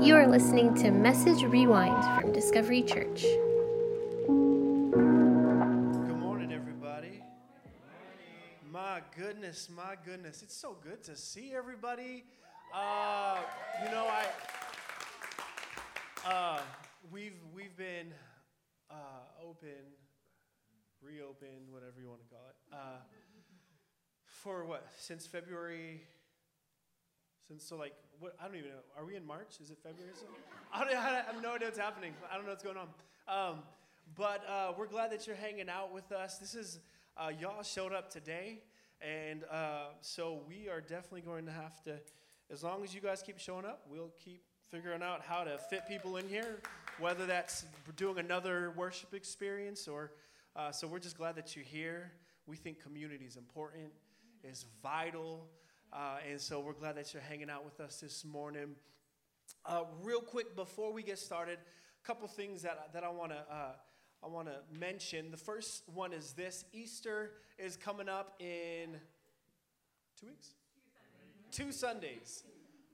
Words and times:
You 0.00 0.16
are 0.16 0.26
listening 0.26 0.72
to 0.76 0.90
Message 0.90 1.42
Rewind 1.42 2.22
from 2.22 2.32
Discovery 2.32 2.82
Church. 2.82 3.20
Good 3.20 4.32
morning, 6.16 6.52
everybody. 6.54 7.22
My 8.72 9.02
goodness, 9.14 9.68
my 9.68 9.96
goodness. 10.02 10.40
It's 10.42 10.56
so 10.56 10.78
good 10.82 11.04
to 11.04 11.14
see 11.14 11.52
everybody. 11.54 12.24
Uh, 12.74 13.40
you 13.84 13.90
know, 13.90 14.08
I 14.08 14.24
uh, 16.26 16.60
we've 17.12 17.36
we've 17.54 17.76
been 17.76 18.14
uh, 18.90 18.94
open, 19.46 19.68
reopened, 21.02 21.70
whatever 21.70 22.00
you 22.00 22.08
want 22.08 22.22
to 22.22 22.34
call 22.34 22.48
it, 22.48 22.56
uh, 22.72 23.02
for 24.24 24.64
what 24.64 24.86
since 24.98 25.26
February. 25.26 26.00
Since 27.50 27.64
so 27.64 27.76
like 27.76 27.94
what 28.20 28.36
I 28.40 28.46
don't 28.46 28.54
even 28.54 28.68
know. 28.68 28.76
Are 28.96 29.04
we 29.04 29.16
in 29.16 29.26
March? 29.26 29.56
Is 29.60 29.72
it 29.72 29.78
February? 29.82 30.12
I, 30.72 30.84
don't, 30.84 30.96
I 30.96 31.22
have 31.26 31.42
no 31.42 31.56
idea 31.56 31.66
what's 31.66 31.80
happening. 31.80 32.12
I 32.30 32.36
don't 32.36 32.44
know 32.44 32.52
what's 32.52 32.62
going 32.62 32.76
on. 32.76 32.86
Um, 33.26 33.58
but 34.16 34.48
uh, 34.48 34.72
we're 34.78 34.86
glad 34.86 35.10
that 35.10 35.26
you're 35.26 35.34
hanging 35.34 35.68
out 35.68 35.92
with 35.92 36.12
us. 36.12 36.38
This 36.38 36.54
is 36.54 36.78
uh, 37.16 37.32
y'all 37.40 37.64
showed 37.64 37.92
up 37.92 38.08
today, 38.08 38.60
and 39.02 39.42
uh, 39.50 39.86
so 40.00 40.42
we 40.46 40.68
are 40.68 40.80
definitely 40.80 41.22
going 41.22 41.44
to 41.46 41.50
have 41.50 41.82
to. 41.82 41.98
As 42.52 42.62
long 42.62 42.84
as 42.84 42.94
you 42.94 43.00
guys 43.00 43.20
keep 43.20 43.40
showing 43.40 43.64
up, 43.64 43.84
we'll 43.90 44.12
keep 44.24 44.44
figuring 44.68 45.02
out 45.02 45.20
how 45.20 45.42
to 45.42 45.58
fit 45.58 45.88
people 45.88 46.18
in 46.18 46.28
here, 46.28 46.60
whether 47.00 47.26
that's 47.26 47.64
doing 47.96 48.18
another 48.18 48.72
worship 48.76 49.12
experience 49.12 49.88
or. 49.88 50.12
Uh, 50.54 50.70
so 50.70 50.86
we're 50.86 51.00
just 51.00 51.16
glad 51.16 51.34
that 51.34 51.56
you're 51.56 51.64
here. 51.64 52.12
We 52.46 52.56
think 52.56 52.80
community 52.80 53.24
is 53.24 53.34
important, 53.34 53.90
is 54.44 54.66
vital, 54.84 55.48
uh, 55.92 56.18
and 56.28 56.40
so 56.40 56.60
we're 56.60 56.72
glad 56.72 56.96
that 56.96 57.12
you're 57.12 57.22
hanging 57.22 57.50
out 57.50 57.64
with 57.64 57.80
us 57.80 58.00
this 58.00 58.24
morning. 58.24 58.76
Uh, 59.66 59.82
real 60.02 60.20
quick 60.20 60.54
before 60.54 60.92
we 60.92 61.02
get 61.02 61.18
started, 61.18 61.58
a 61.58 62.06
couple 62.06 62.28
things 62.28 62.62
that, 62.62 62.90
that 62.92 63.02
I 63.02 63.08
want 63.08 63.32
to 63.32 63.38
uh, 63.38 63.72
I 64.22 64.26
want 64.28 64.48
to 64.48 64.56
mention. 64.78 65.30
The 65.30 65.36
first 65.36 65.82
one 65.92 66.12
is 66.12 66.32
this: 66.32 66.64
Easter 66.72 67.32
is 67.58 67.76
coming 67.76 68.08
up 68.08 68.34
in 68.38 68.90
two 70.20 70.26
weeks, 70.26 70.50
two 71.50 71.72
Sundays. 71.72 72.44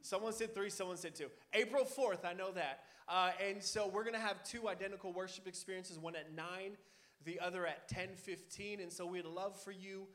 Someone 0.00 0.32
said 0.32 0.54
three, 0.54 0.70
someone 0.70 0.96
said 0.96 1.16
two. 1.16 1.26
April 1.52 1.84
4th, 1.84 2.24
I 2.24 2.32
know 2.32 2.52
that. 2.52 2.84
Uh, 3.08 3.32
and 3.44 3.60
so 3.60 3.88
we're 3.92 4.04
going 4.04 4.14
to 4.14 4.20
have 4.20 4.42
two 4.44 4.68
identical 4.68 5.12
worship 5.12 5.48
experiences, 5.48 5.98
one 5.98 6.14
at 6.14 6.32
9, 6.32 6.46
the 7.24 7.40
other 7.40 7.66
at 7.66 7.88
10:15. 7.88 8.80
And 8.80 8.92
so 8.92 9.04
we'd 9.04 9.24
love 9.24 9.60
for 9.60 9.72
you 9.72 10.06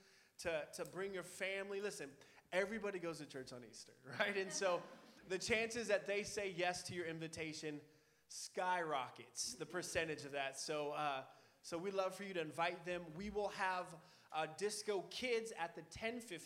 to, 0.43 0.61
to 0.77 0.85
bring 0.85 1.13
your 1.13 1.23
family. 1.23 1.81
Listen, 1.81 2.07
everybody 2.53 2.99
goes 2.99 3.19
to 3.19 3.25
church 3.25 3.51
on 3.53 3.59
Easter, 3.69 3.93
right? 4.19 4.37
And 4.37 4.51
so 4.51 4.81
the 5.29 5.37
chances 5.37 5.87
that 5.87 6.07
they 6.07 6.23
say 6.23 6.53
yes 6.55 6.83
to 6.83 6.93
your 6.93 7.05
invitation 7.05 7.79
skyrockets, 8.27 9.55
the 9.55 9.65
percentage 9.65 10.23
of 10.23 10.31
that. 10.31 10.59
So, 10.59 10.93
uh, 10.97 11.21
so 11.61 11.77
we'd 11.77 11.93
love 11.93 12.15
for 12.15 12.23
you 12.23 12.33
to 12.33 12.41
invite 12.41 12.85
them. 12.85 13.01
We 13.15 13.29
will 13.29 13.49
have 13.49 13.85
uh, 14.33 14.47
disco 14.57 15.03
kids 15.09 15.51
at 15.59 15.75
the 15.75 15.81
10:15, 15.81 16.39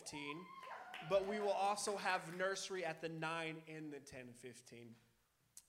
but 1.08 1.26
we 1.28 1.38
will 1.38 1.52
also 1.52 1.96
have 1.96 2.36
nursery 2.36 2.84
at 2.84 3.00
the 3.00 3.08
9 3.08 3.56
and 3.74 3.92
the 3.92 3.98
10:15. 3.98 4.88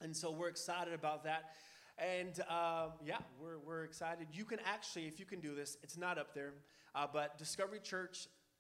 And 0.02 0.16
so 0.16 0.32
we're 0.32 0.50
excited 0.50 0.94
about 0.94 1.24
that. 1.24 1.52
And 1.98 2.40
uh, 2.48 2.90
yeah, 3.04 3.18
we're, 3.42 3.58
we're 3.66 3.84
excited. 3.84 4.28
You 4.32 4.46
can 4.46 4.60
actually, 4.66 5.08
if 5.08 5.20
you 5.20 5.26
can 5.26 5.40
do 5.40 5.56
this, 5.56 5.78
it's 5.82 5.98
not 5.98 6.20
up 6.20 6.34
there, 6.36 6.54
uh, 6.94 7.08
but 7.12 7.38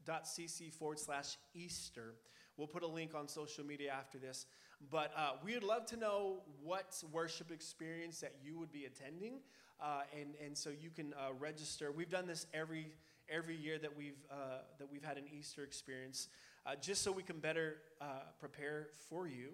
discoverychurch.cc 0.08 0.74
forward 0.74 1.00
slash 1.00 1.38
Easter. 1.54 2.14
We'll 2.58 2.68
put 2.68 2.84
a 2.84 2.88
link 2.88 3.14
on 3.14 3.28
social 3.28 3.66
media 3.66 3.92
after 3.92 4.18
this. 4.18 4.46
But 4.92 5.12
uh, 5.18 5.32
we'd 5.44 5.64
love 5.64 5.86
to 5.88 5.98
know 5.98 6.42
what 6.64 7.02
worship 7.12 7.52
experience 7.52 8.20
that 8.20 8.36
you 8.44 8.58
would 8.58 8.72
be 8.72 8.86
attending. 8.86 9.40
Uh, 9.80 10.02
and, 10.20 10.34
and 10.44 10.58
so 10.58 10.70
you 10.70 10.90
can 10.90 11.14
uh, 11.14 11.34
register. 11.40 11.92
We've 11.92 12.10
done 12.10 12.26
this 12.26 12.48
every, 12.54 12.88
every 13.30 13.56
year 13.56 13.78
that 13.80 13.96
we've, 13.96 14.18
uh, 14.32 14.62
that 14.80 14.92
we've 14.92 15.04
had 15.04 15.18
an 15.18 15.26
Easter 15.32 15.64
experience, 15.64 16.30
uh, 16.66 16.76
just 16.82 17.04
so 17.04 17.12
we 17.12 17.24
can 17.24 17.40
better 17.40 17.78
uh, 18.02 18.06
prepare 18.40 18.88
for 19.10 19.28
you. 19.28 19.50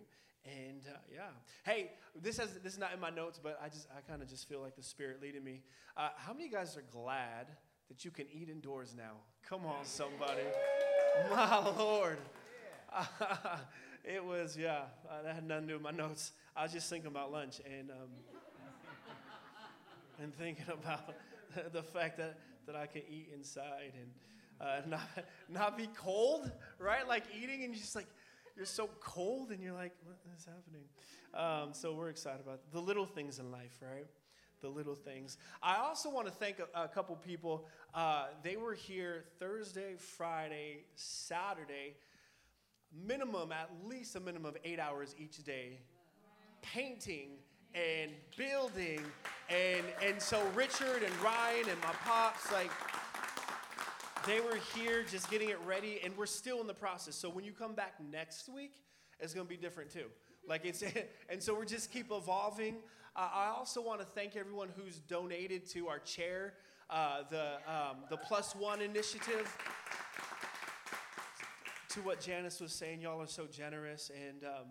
And 0.45 0.81
yeah, 1.13 1.21
hey, 1.65 1.91
this 2.21 2.37
has 2.37 2.49
this 2.61 2.73
is 2.73 2.79
not 2.79 2.93
in 2.93 2.99
my 2.99 3.09
notes, 3.09 3.39
but 3.41 3.57
I 3.63 3.69
just 3.69 3.87
I 3.97 4.01
kind 4.01 4.21
of 4.21 4.27
just 4.27 4.49
feel 4.49 4.59
like 4.59 4.75
the 4.75 4.83
Spirit 4.83 5.21
leading 5.21 5.41
me. 5.41 5.61
how 5.95 6.33
many 6.33 6.47
of 6.47 6.51
you 6.51 6.57
guys 6.57 6.75
are 6.75 6.83
glad 6.91 7.47
that 7.93 8.03
you 8.03 8.09
can 8.09 8.25
eat 8.33 8.49
indoors 8.49 8.95
now? 8.97 9.17
Come 9.47 9.67
on, 9.67 9.85
somebody, 9.85 10.41
my 11.29 11.63
Lord. 11.77 12.17
it 14.03 14.23
was, 14.23 14.57
yeah, 14.57 14.81
that 15.23 15.35
had 15.35 15.47
nothing 15.47 15.67
to 15.67 15.67
do 15.67 15.73
with 15.75 15.83
my 15.83 15.91
notes. 15.91 16.31
I 16.55 16.63
was 16.63 16.71
just 16.71 16.89
thinking 16.89 17.11
about 17.11 17.31
lunch 17.31 17.61
and, 17.65 17.91
um, 17.91 18.09
and 20.19 20.33
thinking 20.35 20.65
about 20.73 21.13
the 21.71 21.83
fact 21.83 22.17
that, 22.17 22.39
that 22.65 22.75
I 22.75 22.87
can 22.87 23.03
eat 23.07 23.29
inside 23.31 23.93
and 23.95 24.11
uh, 24.59 24.81
not, 24.87 25.25
not 25.47 25.77
be 25.77 25.87
cold, 25.95 26.51
right? 26.79 27.07
Like 27.07 27.25
eating 27.39 27.63
and 27.63 27.75
you're 27.75 27.81
just 27.81 27.95
like, 27.95 28.07
you're 28.55 28.65
so 28.65 28.89
cold 29.01 29.51
and 29.51 29.61
you're 29.61 29.73
like, 29.73 29.93
what 30.03 30.17
is 30.35 30.45
happening? 30.45 30.85
Um, 31.35 31.73
so 31.73 31.93
we're 31.93 32.09
excited 32.09 32.41
about 32.41 32.71
the 32.71 32.79
little 32.79 33.05
things 33.05 33.37
in 33.37 33.51
life, 33.51 33.77
right? 33.81 34.07
The 34.63 34.69
little 34.69 34.95
things. 34.95 35.37
I 35.61 35.75
also 35.75 36.09
want 36.09 36.25
to 36.27 36.33
thank 36.33 36.57
a, 36.59 36.83
a 36.83 36.87
couple 36.87 37.17
people. 37.17 37.67
Uh, 37.93 38.27
they 38.43 38.55
were 38.55 38.73
here 38.73 39.25
Thursday, 39.37 39.95
Friday, 39.97 40.85
Saturday 40.95 41.97
minimum, 43.05 43.51
at 43.51 43.69
least 43.85 44.15
a 44.15 44.19
minimum 44.19 44.49
of 44.49 44.57
eight 44.63 44.79
hours 44.79 45.15
each 45.17 45.43
day, 45.43 45.79
painting 46.61 47.31
and 47.73 48.11
building. 48.37 49.01
And, 49.49 49.85
and 50.01 50.21
so 50.21 50.41
Richard 50.55 51.03
and 51.03 51.21
Ryan 51.21 51.69
and 51.69 51.81
my 51.81 51.93
pops, 52.05 52.51
like, 52.51 52.71
they 54.25 54.39
were 54.39 54.57
here 54.73 55.03
just 55.03 55.29
getting 55.29 55.49
it 55.49 55.59
ready, 55.65 55.99
and 56.03 56.15
we're 56.15 56.25
still 56.25 56.61
in 56.61 56.67
the 56.67 56.73
process. 56.73 57.15
So 57.15 57.29
when 57.29 57.43
you 57.43 57.51
come 57.51 57.73
back 57.73 57.95
next 58.11 58.47
week, 58.47 58.75
it's 59.19 59.33
going 59.33 59.45
to 59.45 59.49
be 59.49 59.57
different 59.57 59.91
too. 59.91 60.05
Like 60.47 60.65
it's, 60.65 60.83
and 61.29 61.41
so 61.41 61.53
we're 61.53 61.65
just 61.65 61.91
keep 61.91 62.11
evolving. 62.11 62.77
Uh, 63.15 63.29
I 63.31 63.53
also 63.55 63.79
want 63.79 63.99
to 63.99 64.07
thank 64.07 64.35
everyone 64.35 64.69
who's 64.75 64.97
donated 64.97 65.69
to 65.69 65.87
our 65.87 65.99
chair, 65.99 66.53
uh, 66.89 67.21
the 67.29 67.57
um, 67.67 67.97
the 68.09 68.17
Plus 68.17 68.55
One 68.55 68.81
initiative 68.81 69.55
to 71.89 71.99
what 72.01 72.19
Janice 72.19 72.59
was 72.59 72.73
saying, 72.73 73.01
y'all 73.01 73.21
are 73.21 73.27
so 73.27 73.45
generous, 73.45 74.09
and 74.09 74.43
um, 74.43 74.65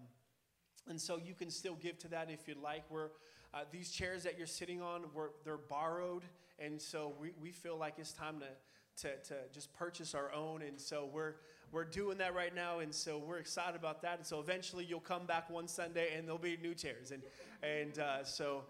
and 0.88 1.00
so 1.00 1.20
you 1.24 1.34
can 1.34 1.50
still 1.50 1.76
give 1.76 1.98
to 1.98 2.08
that 2.08 2.30
if 2.32 2.48
you'd 2.48 2.56
like. 2.56 2.82
We're 2.90 3.10
uh, 3.54 3.60
these 3.70 3.92
chairs 3.92 4.24
that 4.24 4.36
you're 4.36 4.48
sitting 4.48 4.82
on, 4.82 5.04
they're 5.44 5.56
borrowed, 5.56 6.24
and 6.58 6.82
so 6.82 7.14
we, 7.20 7.30
we 7.40 7.52
feel 7.52 7.76
like 7.78 7.94
it's 7.98 8.12
time 8.12 8.40
to, 8.40 9.08
to 9.08 9.16
to 9.28 9.34
just 9.54 9.72
purchase 9.72 10.16
our 10.16 10.32
own, 10.32 10.62
and 10.62 10.80
so 10.80 11.08
we're 11.12 11.34
we're 11.72 11.84
doing 11.84 12.18
that 12.18 12.34
right 12.34 12.54
now, 12.54 12.80
and 12.80 12.94
so 12.94 13.18
we're 13.18 13.38
excited 13.38 13.74
about 13.74 14.02
that. 14.02 14.18
And 14.18 14.26
so 14.26 14.38
eventually 14.40 14.84
you'll 14.84 15.00
come 15.00 15.26
back 15.26 15.50
one 15.50 15.66
Sunday, 15.66 16.14
and 16.16 16.26
there'll 16.26 16.38
be 16.38 16.56
new 16.62 16.74
chairs, 16.74 17.10
and 17.10 17.22
and 17.62 17.98
uh, 17.98 18.24
so 18.24 18.64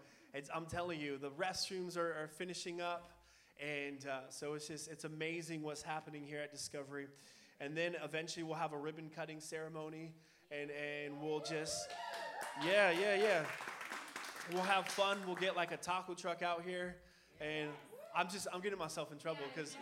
I'm 0.53 0.65
telling 0.65 0.99
you, 0.99 1.17
the 1.17 1.29
restrooms 1.31 1.97
are, 1.97 2.13
are 2.13 2.29
finishing 2.37 2.81
up, 2.81 3.11
and 3.61 4.05
uh, 4.07 4.29
so 4.29 4.53
it's 4.53 4.67
just 4.67 4.89
it's 4.89 5.03
amazing 5.03 5.61
what's 5.61 5.81
happening 5.81 6.23
here 6.25 6.39
at 6.39 6.51
Discovery. 6.51 7.07
And 7.59 7.77
then 7.77 7.95
eventually 8.03 8.43
we'll 8.43 8.55
have 8.55 8.73
a 8.73 8.77
ribbon 8.77 9.09
cutting 9.15 9.39
ceremony 9.39 10.11
and 10.51 10.69
and 10.71 11.21
we'll 11.21 11.39
just 11.39 11.89
yeah 12.65 12.91
yeah 12.91 13.15
yeah. 13.15 13.43
We'll 14.51 14.63
have 14.63 14.87
fun. 14.87 15.17
We'll 15.25 15.37
get 15.37 15.55
like 15.55 15.71
a 15.71 15.77
taco 15.77 16.13
truck 16.13 16.41
out 16.41 16.63
here. 16.65 16.95
And 17.41 17.69
i'm 18.15 18.29
just 18.29 18.47
i'm 18.53 18.61
getting 18.61 18.77
myself 18.77 19.11
in 19.11 19.17
trouble 19.17 19.41
because 19.53 19.75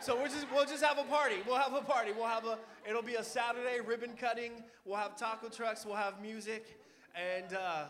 so 0.00 0.16
we'll 0.16 0.30
just 0.30 0.46
we'll 0.52 0.66
just 0.66 0.84
have 0.84 0.98
a 0.98 1.04
party. 1.04 1.36
We'll 1.46 1.58
have 1.58 1.74
a 1.74 1.82
party. 1.82 2.12
We'll 2.16 2.26
have 2.26 2.44
a 2.44 2.58
it'll 2.88 3.02
be 3.02 3.14
a 3.14 3.24
saturday 3.24 3.80
ribbon 3.84 4.12
cutting. 4.18 4.52
We'll 4.84 4.98
have 4.98 5.16
taco 5.16 5.48
trucks. 5.48 5.84
We'll 5.84 5.96
have 5.96 6.20
music. 6.20 6.78
And 7.14 7.54
uh 7.54 7.84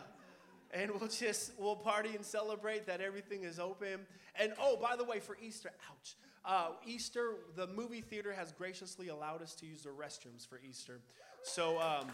and 0.73 0.91
we'll 0.91 1.09
just 1.09 1.53
we'll 1.57 1.75
party 1.75 2.15
and 2.15 2.25
celebrate 2.25 2.85
that 2.87 3.01
everything 3.01 3.43
is 3.43 3.59
open. 3.59 4.01
And 4.39 4.53
oh 4.59 4.77
by 4.77 4.95
the 4.95 5.03
way 5.03 5.19
for 5.19 5.37
easter 5.41 5.71
ouch. 5.89 6.15
Uh, 6.47 6.69
Easter, 6.85 7.33
the 7.57 7.67
movie 7.67 7.99
theater 7.99 8.31
has 8.31 8.53
graciously 8.53 9.09
allowed 9.09 9.41
us 9.41 9.53
to 9.53 9.65
use 9.65 9.81
the 9.81 9.89
restrooms 9.89 10.47
for 10.47 10.61
Easter. 10.65 11.01
So, 11.43 11.77
um, 11.81 12.07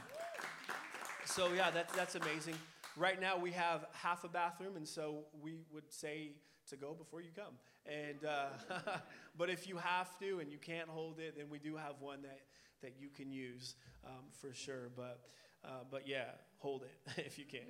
so 1.23 1.53
yeah, 1.53 1.69
that's, 1.69 1.95
that's 1.95 2.15
amazing. 2.15 2.55
Right 2.97 3.21
now, 3.21 3.37
we 3.37 3.51
have 3.51 3.85
half 3.93 4.23
a 4.23 4.27
bathroom, 4.27 4.75
and 4.75 4.87
so 4.87 5.25
we 5.39 5.53
would 5.71 5.83
say 5.89 6.31
to 6.69 6.75
go 6.75 6.95
before 6.95 7.21
you 7.21 7.29
come. 7.35 7.53
And 7.85 8.25
uh, 8.25 8.97
but 9.37 9.49
if 9.49 9.67
you 9.67 9.77
have 9.77 10.17
to 10.19 10.39
and 10.39 10.51
you 10.51 10.57
can't 10.57 10.89
hold 10.89 11.19
it, 11.19 11.35
then 11.37 11.47
we 11.49 11.59
do 11.59 11.75
have 11.75 11.95
one 11.99 12.21
that, 12.21 12.39
that 12.81 12.93
you 12.99 13.09
can 13.09 13.31
use 13.31 13.75
um, 14.05 14.23
for 14.41 14.53
sure. 14.53 14.89
But 14.95 15.19
uh, 15.65 15.83
but 15.89 16.07
yeah, 16.07 16.25
hold 16.57 16.83
it 16.83 17.13
if 17.25 17.37
you 17.37 17.45
can. 17.45 17.61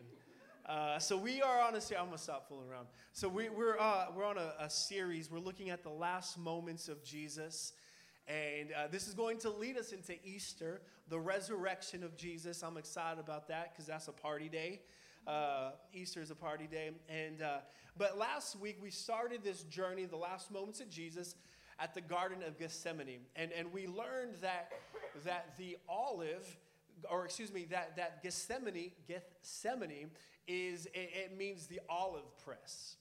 Uh, 0.65 0.97
so 0.97 1.17
we 1.17 1.41
are 1.41 1.59
on 1.61 1.75
a. 1.75 1.81
I'm 1.99 2.05
gonna 2.05 2.17
stop 2.17 2.47
fooling 2.47 2.69
around. 2.69 2.87
So 3.11 3.27
we, 3.27 3.49
we're 3.49 3.77
uh, 3.77 4.07
we're 4.15 4.25
on 4.25 4.37
a, 4.37 4.53
a, 4.59 4.69
series. 4.69 5.29
We're 5.29 5.39
looking 5.39 5.69
at 5.69 5.83
the 5.83 5.89
last 5.89 6.37
moments 6.37 6.87
of 6.87 7.03
Jesus, 7.03 7.73
And 8.27 8.69
uh, 8.71 8.87
this 8.89 9.07
is 9.09 9.13
going 9.13 9.39
to 9.39 9.49
lead 9.49 9.77
us 9.77 9.91
into 9.91 10.13
Easter, 10.23 10.81
the 11.09 11.19
resurrection 11.19 12.01
of 12.01 12.15
Jesus. 12.15 12.63
I'm 12.63 12.77
excited 12.77 13.19
about 13.19 13.49
that 13.49 13.73
because 13.73 13.87
that's 13.87 14.07
a 14.07 14.13
party 14.13 14.47
day. 14.47 14.79
Uh, 15.27 15.71
Easter 15.93 16.21
is 16.21 16.31
a 16.31 16.35
party 16.35 16.67
day. 16.67 16.91
And, 17.09 17.41
uh, 17.41 17.57
but 17.97 18.17
last 18.17 18.59
week 18.59 18.77
we 18.81 18.89
started 18.89 19.43
this 19.43 19.63
journey, 19.63 20.05
the 20.05 20.17
last 20.17 20.51
moments 20.51 20.79
of 20.81 20.89
Jesus, 20.89 21.35
at 21.79 21.93
the 21.93 22.01
Garden 22.01 22.43
of 22.45 22.57
Gethsemane. 22.57 23.21
And, 23.35 23.51
and 23.51 23.71
we 23.71 23.87
learned 23.87 24.35
that, 24.41 24.71
that 25.23 25.57
the 25.57 25.77
olive, 25.87 26.57
or 27.09 27.25
excuse 27.25 27.53
me, 27.53 27.65
that, 27.71 27.95
that 27.97 28.21
Gethsemane, 28.23 28.91
Gethsemane 29.07 30.11
is, 30.47 30.85
it, 30.87 31.09
it 31.13 31.37
means 31.37 31.67
the 31.67 31.79
olive 31.89 32.37
press. 32.43 32.97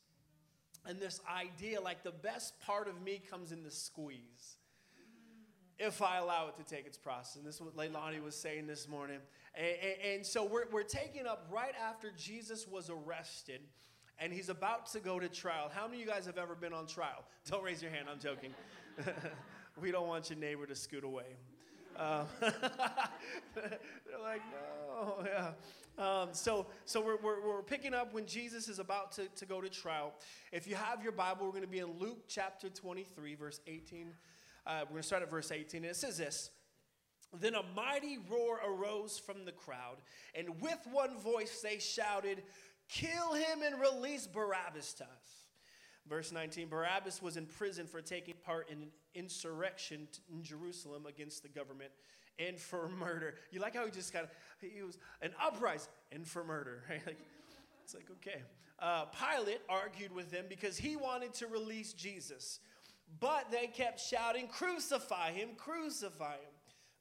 And 0.86 0.98
this 0.98 1.20
idea, 1.30 1.80
like 1.80 2.02
the 2.02 2.10
best 2.10 2.60
part 2.60 2.88
of 2.88 3.00
me 3.02 3.20
comes 3.30 3.52
in 3.52 3.62
the 3.62 3.70
squeeze 3.70 4.56
if 5.78 6.02
I 6.02 6.19
allow 6.19 6.48
it 6.48 6.56
to 6.56 6.62
take 6.62 6.86
its 6.86 6.98
process. 6.98 7.36
And 7.36 7.46
this 7.46 7.56
is 7.56 7.60
what 7.60 7.76
Leilani 7.76 8.22
was 8.22 8.36
saying 8.36 8.66
this 8.66 8.88
morning. 8.88 9.19
And, 9.54 9.66
and, 9.66 10.14
and, 10.14 10.26
so 10.26 10.44
we're, 10.44 10.64
we're 10.70 10.82
taking 10.82 11.26
up 11.26 11.46
right 11.50 11.75
after 11.81 12.10
Jesus 12.16 12.66
was 12.66 12.88
arrested 12.88 13.60
and 14.19 14.32
he's 14.32 14.49
about 14.49 14.87
to 14.93 15.00
go 15.00 15.19
to 15.19 15.28
trial. 15.28 15.70
How 15.75 15.87
many 15.87 16.00
of 16.00 16.06
you 16.06 16.12
guys 16.12 16.26
have 16.26 16.38
ever 16.38 16.54
been 16.54 16.72
on 16.72 16.87
trial? 16.87 17.25
Don't 17.50 17.62
raise 17.62 17.82
your 17.82 17.90
hand, 17.90 18.06
I'm 18.10 18.19
joking. 18.19 18.54
we 19.81 19.90
don't 19.90 20.06
want 20.06 20.31
your 20.31 20.38
neighbor 20.38 20.66
to 20.66 20.75
scoot 20.75 21.02
away. 21.02 21.37
Um, 21.96 22.26
they're 22.40 24.20
like, 24.22 24.43
no, 24.50 25.25
yeah. 25.25 25.50
Um, 25.98 26.28
so 26.32 26.66
so 26.84 27.00
we're, 27.02 27.19
we're, 27.22 27.46
we're, 27.46 27.62
picking 27.62 27.93
up 27.93 28.14
when 28.14 28.25
Jesus 28.25 28.69
is 28.69 28.78
about 28.78 29.12
to, 29.12 29.28
to 29.37 29.44
go 29.44 29.60
to 29.60 29.69
trial. 29.69 30.14
If 30.52 30.66
you 30.66 30.75
have 30.75 31.02
your 31.02 31.12
Bible, 31.12 31.44
we're 31.44 31.52
going 31.52 31.62
to 31.62 31.69
be 31.69 31.81
in 31.81 31.98
Luke 31.98 32.25
chapter 32.28 32.70
23, 32.70 33.34
verse 33.34 33.60
18. 33.66 34.06
Uh, 34.66 34.81
we're 34.84 34.90
going 34.90 35.02
to 35.02 35.06
start 35.06 35.22
at 35.22 35.31
verse 35.31 35.50
18. 35.52 35.82
And 35.82 35.90
it 35.90 35.96
says 35.96 36.16
this 36.16 36.50
Then 37.40 37.55
a 37.55 37.62
mighty 37.75 38.19
roar 38.31 38.61
arose 38.67 39.19
from 39.19 39.44
the 39.44 39.52
crowd, 39.52 39.96
and 40.34 40.61
with 40.61 40.79
one 40.90 41.19
voice 41.19 41.61
they 41.62 41.79
shouted, 41.79 42.43
Kill 42.88 43.32
him 43.32 43.62
and 43.64 43.81
release 43.81 44.26
Barabbas 44.26 44.93
to 44.94 45.05
us. 45.05 45.43
Verse 46.08 46.32
19 46.32 46.69
Barabbas 46.69 47.23
was 47.23 47.37
in 47.37 47.46
prison 47.46 47.87
for 47.87 48.02
taking 48.02 48.34
part 48.44 48.69
in 48.69 48.82
an 48.82 48.90
insurrection 49.14 50.08
in 50.31 50.43
Jerusalem 50.43 51.06
against 51.06 51.43
the 51.43 51.49
government 51.49 51.90
and 52.38 52.58
for 52.58 52.88
murder. 52.88 53.34
You 53.50 53.61
like 53.61 53.76
how 53.76 53.84
he 53.84 53.90
just 53.90 54.12
kind 54.12 54.25
of, 54.25 54.31
he 54.61 54.82
was 54.82 54.99
an 55.20 55.32
uprising 55.40 55.88
and 56.11 56.26
for 56.26 56.44
murder, 56.44 56.82
right? 56.90 57.06
Like, 57.06 57.19
it's 57.84 57.94
like, 57.94 58.08
okay. 58.11 58.43
Uh, 58.79 59.05
Pilate 59.06 59.61
argued 59.69 60.12
with 60.12 60.31
them 60.31 60.46
because 60.49 60.76
he 60.76 60.96
wanted 60.96 61.34
to 61.34 61.46
release 61.46 61.93
Jesus, 61.93 62.58
but 63.20 63.50
they 63.50 63.69
kept 63.69 64.00
shouting, 64.00 64.49
Crucify 64.49 65.31
him, 65.32 65.50
crucify 65.56 66.34
him. 66.34 66.51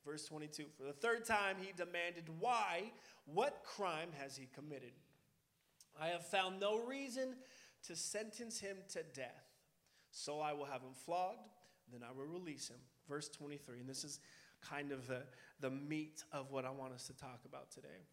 Verse 0.06 0.26
22 0.26 0.66
For 0.78 0.84
the 0.84 0.94
third 0.94 1.26
time, 1.26 1.58
he 1.60 1.72
demanded, 1.76 2.26
Why? 2.40 2.92
What 3.26 3.64
crime 3.64 4.10
has 4.20 4.36
he 4.36 4.48
committed? 4.54 4.94
I 6.00 6.08
have 6.08 6.26
found 6.26 6.60
no 6.60 6.80
reason 6.80 7.36
to 7.88 7.96
sentence 7.96 8.60
him 8.60 8.78
to 8.90 9.04
death. 9.14 9.46
So 10.12 10.40
I 10.40 10.54
will 10.54 10.66
have 10.66 10.82
him 10.82 10.94
flogged, 11.06 11.50
then 11.92 12.02
I 12.04 12.12
will 12.12 12.26
release 12.26 12.70
him. 12.70 12.78
Verse 13.08 13.30
23, 13.30 13.80
and 13.80 13.90
this 13.90 14.04
is 14.04 14.20
kind 14.62 14.92
of 14.92 15.08
the, 15.08 15.24
the 15.60 15.70
meat 15.70 16.24
of 16.32 16.52
what 16.52 16.66
I 16.66 16.70
want 16.70 16.94
us 16.94 17.08
to 17.08 17.14
talk 17.14 17.42
about 17.46 17.72
today. 17.72 18.06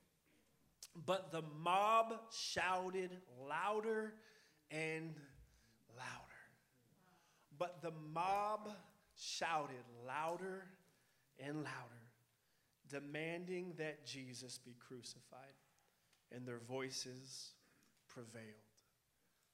But 1.06 1.32
the 1.32 1.43
mob 1.62 2.14
shouted 2.31 3.11
louder 3.49 4.14
and 4.70 5.14
louder. 5.96 6.38
But 7.58 7.82
the 7.82 7.93
mob 8.12 8.70
shouted 9.17 9.84
louder 10.06 10.64
and 11.44 11.56
louder, 11.56 12.05
demanding 12.88 13.75
that 13.79 14.06
Jesus 14.06 14.58
be 14.58 14.75
crucified. 14.87 15.55
And 16.31 16.46
their 16.46 16.58
voices 16.58 17.52
prevailed. 18.06 18.44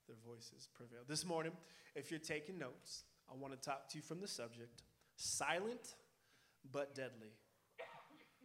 Their 0.09 0.17
voices 0.27 0.69
prevailed. 0.75 1.07
This 1.07 1.25
morning, 1.25 1.53
if 1.95 2.11
you're 2.11 2.19
taking 2.19 2.59
notes, 2.59 3.05
I 3.31 3.35
want 3.41 3.53
to 3.53 3.61
talk 3.61 3.89
to 3.91 3.97
you 3.97 4.03
from 4.03 4.21
the 4.21 4.27
subject 4.27 4.83
silent 5.17 5.95
but 6.73 6.95
deadly. 6.95 7.33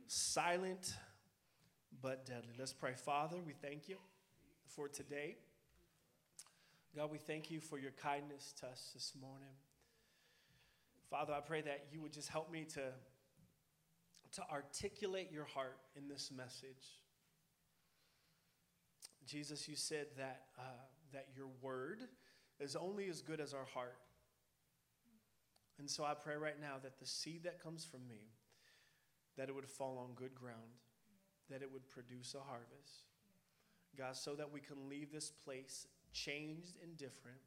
Silent 0.07 0.93
but 2.01 2.25
deadly. 2.25 2.53
Let's 2.57 2.73
pray. 2.73 2.93
Father, 2.93 3.37
we 3.45 3.53
thank 3.53 3.89
you 3.89 3.97
for 4.67 4.87
today. 4.87 5.37
God, 6.95 7.11
we 7.11 7.17
thank 7.17 7.51
you 7.51 7.59
for 7.59 7.77
your 7.77 7.91
kindness 7.91 8.53
to 8.59 8.67
us 8.67 8.91
this 8.93 9.13
morning. 9.19 9.53
Father, 11.09 11.33
I 11.33 11.39
pray 11.39 11.61
that 11.61 11.87
you 11.91 12.01
would 12.01 12.13
just 12.13 12.29
help 12.29 12.51
me 12.51 12.65
to, 12.73 12.81
to 14.33 14.43
articulate 14.51 15.31
your 15.31 15.45
heart 15.45 15.79
in 15.95 16.07
this 16.07 16.31
message. 16.35 16.99
Jesus, 19.25 19.67
you 19.67 19.75
said 19.75 20.07
that, 20.17 20.43
uh, 20.57 20.61
that 21.13 21.27
your 21.35 21.47
word 21.61 22.01
is 22.59 22.75
only 22.75 23.07
as 23.09 23.21
good 23.21 23.39
as 23.39 23.53
our 23.53 23.65
heart. 23.73 23.99
And 25.77 25.89
so 25.89 26.03
I 26.03 26.13
pray 26.13 26.35
right 26.35 26.59
now 26.59 26.75
that 26.83 26.99
the 26.99 27.05
seed 27.05 27.43
that 27.43 27.61
comes 27.61 27.85
from 27.85 28.07
me, 28.07 28.31
that 29.37 29.47
it 29.47 29.55
would 29.55 29.69
fall 29.69 29.97
on 29.97 30.13
good 30.15 30.35
ground, 30.35 30.77
that 31.49 31.61
it 31.61 31.71
would 31.71 31.87
produce 31.87 32.35
a 32.35 32.43
harvest. 32.43 33.05
God, 33.97 34.15
so 34.15 34.35
that 34.35 34.51
we 34.51 34.59
can 34.59 34.89
leave 34.89 35.11
this 35.11 35.31
place 35.31 35.87
changed 36.13 36.77
and 36.83 36.97
different, 36.97 37.39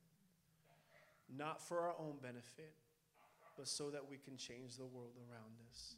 not 1.34 1.61
for 1.61 1.81
our 1.81 1.94
own 1.99 2.14
benefit, 2.23 2.75
but 3.56 3.69
so 3.69 3.90
that 3.90 4.08
we 4.08 4.17
can 4.17 4.37
change 4.37 4.76
the 4.76 4.87
world 4.87 5.17
around 5.31 5.55
us. 5.70 5.96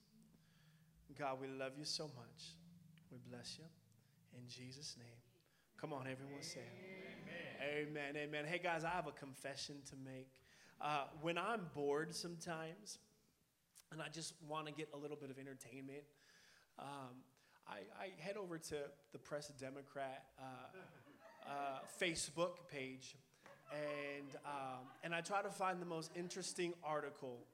God, 1.19 1.40
we 1.40 1.46
love 1.46 1.72
you 1.78 1.84
so 1.84 2.05
much. 2.05 2.56
We 3.11 3.19
bless 3.31 3.56
you. 3.58 3.64
In 4.37 4.49
Jesus' 4.49 4.96
name. 4.99 5.06
Come 5.81 5.93
on, 5.93 6.06
everyone 6.11 6.43
say 6.43 6.61
amen. 7.61 7.90
amen. 7.90 8.16
Amen. 8.16 8.44
Hey, 8.46 8.58
guys, 8.62 8.84
I 8.84 8.90
have 8.90 9.06
a 9.06 9.12
confession 9.12 9.76
to 9.90 9.96
make. 10.05 10.31
Uh, 10.81 11.05
when 11.20 11.38
I'm 11.38 11.61
bored 11.75 12.14
sometimes, 12.14 12.99
and 13.93 14.02
I 14.02 14.08
just 14.08 14.34
want 14.49 14.66
to 14.66 14.72
get 14.72 14.88
a 14.93 14.96
little 14.96 15.16
bit 15.16 15.31
of 15.31 15.38
entertainment, 15.38 16.02
um, 16.78 17.22
I, 17.69 17.78
I, 17.99 18.11
head 18.19 18.37
over 18.37 18.58
to 18.58 18.75
the 19.12 19.19
Press 19.19 19.52
Democrat 19.61 20.25
uh, 20.38 21.50
uh, 21.50 21.52
Facebook 22.00 22.66
page, 22.70 23.16
and 23.70 24.37
um, 24.44 24.87
and 25.02 25.14
I 25.14 25.20
try 25.20 25.43
to 25.43 25.50
find 25.50 25.81
the 25.81 25.87
most 25.87 26.11
interesting 26.16 26.75
article 26.82 27.46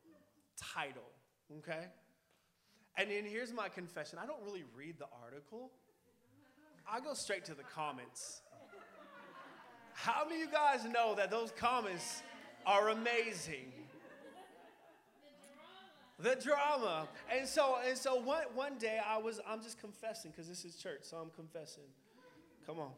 title. 0.57 1.11
Okay, 1.59 1.87
and 2.97 3.11
then 3.11 3.25
here's 3.25 3.53
my 3.53 3.69
confession: 3.69 4.19
I 4.23 4.27
don't 4.27 4.43
really 4.45 4.65
read 4.77 4.99
the 4.99 5.07
article. 5.23 5.71
I 6.91 7.01
go 7.01 7.15
straight 7.15 7.45
to 7.47 7.55
the 7.55 7.63
comments. 7.63 8.43
How 9.95 10.25
many 10.25 10.43
of 10.43 10.49
you 10.49 10.53
guys 10.53 10.85
know 10.85 11.15
that 11.17 11.31
those 11.31 11.53
comments 11.53 12.23
are 12.67 12.89
amazing? 12.89 13.73
The 16.19 16.37
drama. 16.37 17.09
And 17.35 17.47
so, 17.47 17.77
and 17.87 17.97
so 17.97 18.17
one, 18.17 18.45
one 18.55 18.79
day 18.79 18.99
I 19.07 19.19
was, 19.19 19.41
I'm 19.47 19.63
just 19.63 19.81
confessing 19.81 20.33
because 20.33 20.49
this 20.49 20.65
is 20.65 20.77
church, 20.77 21.01
so 21.03 21.17
I'm 21.17 21.31
confessing. 21.31 21.85
Come 22.67 22.79
on. 22.79 22.91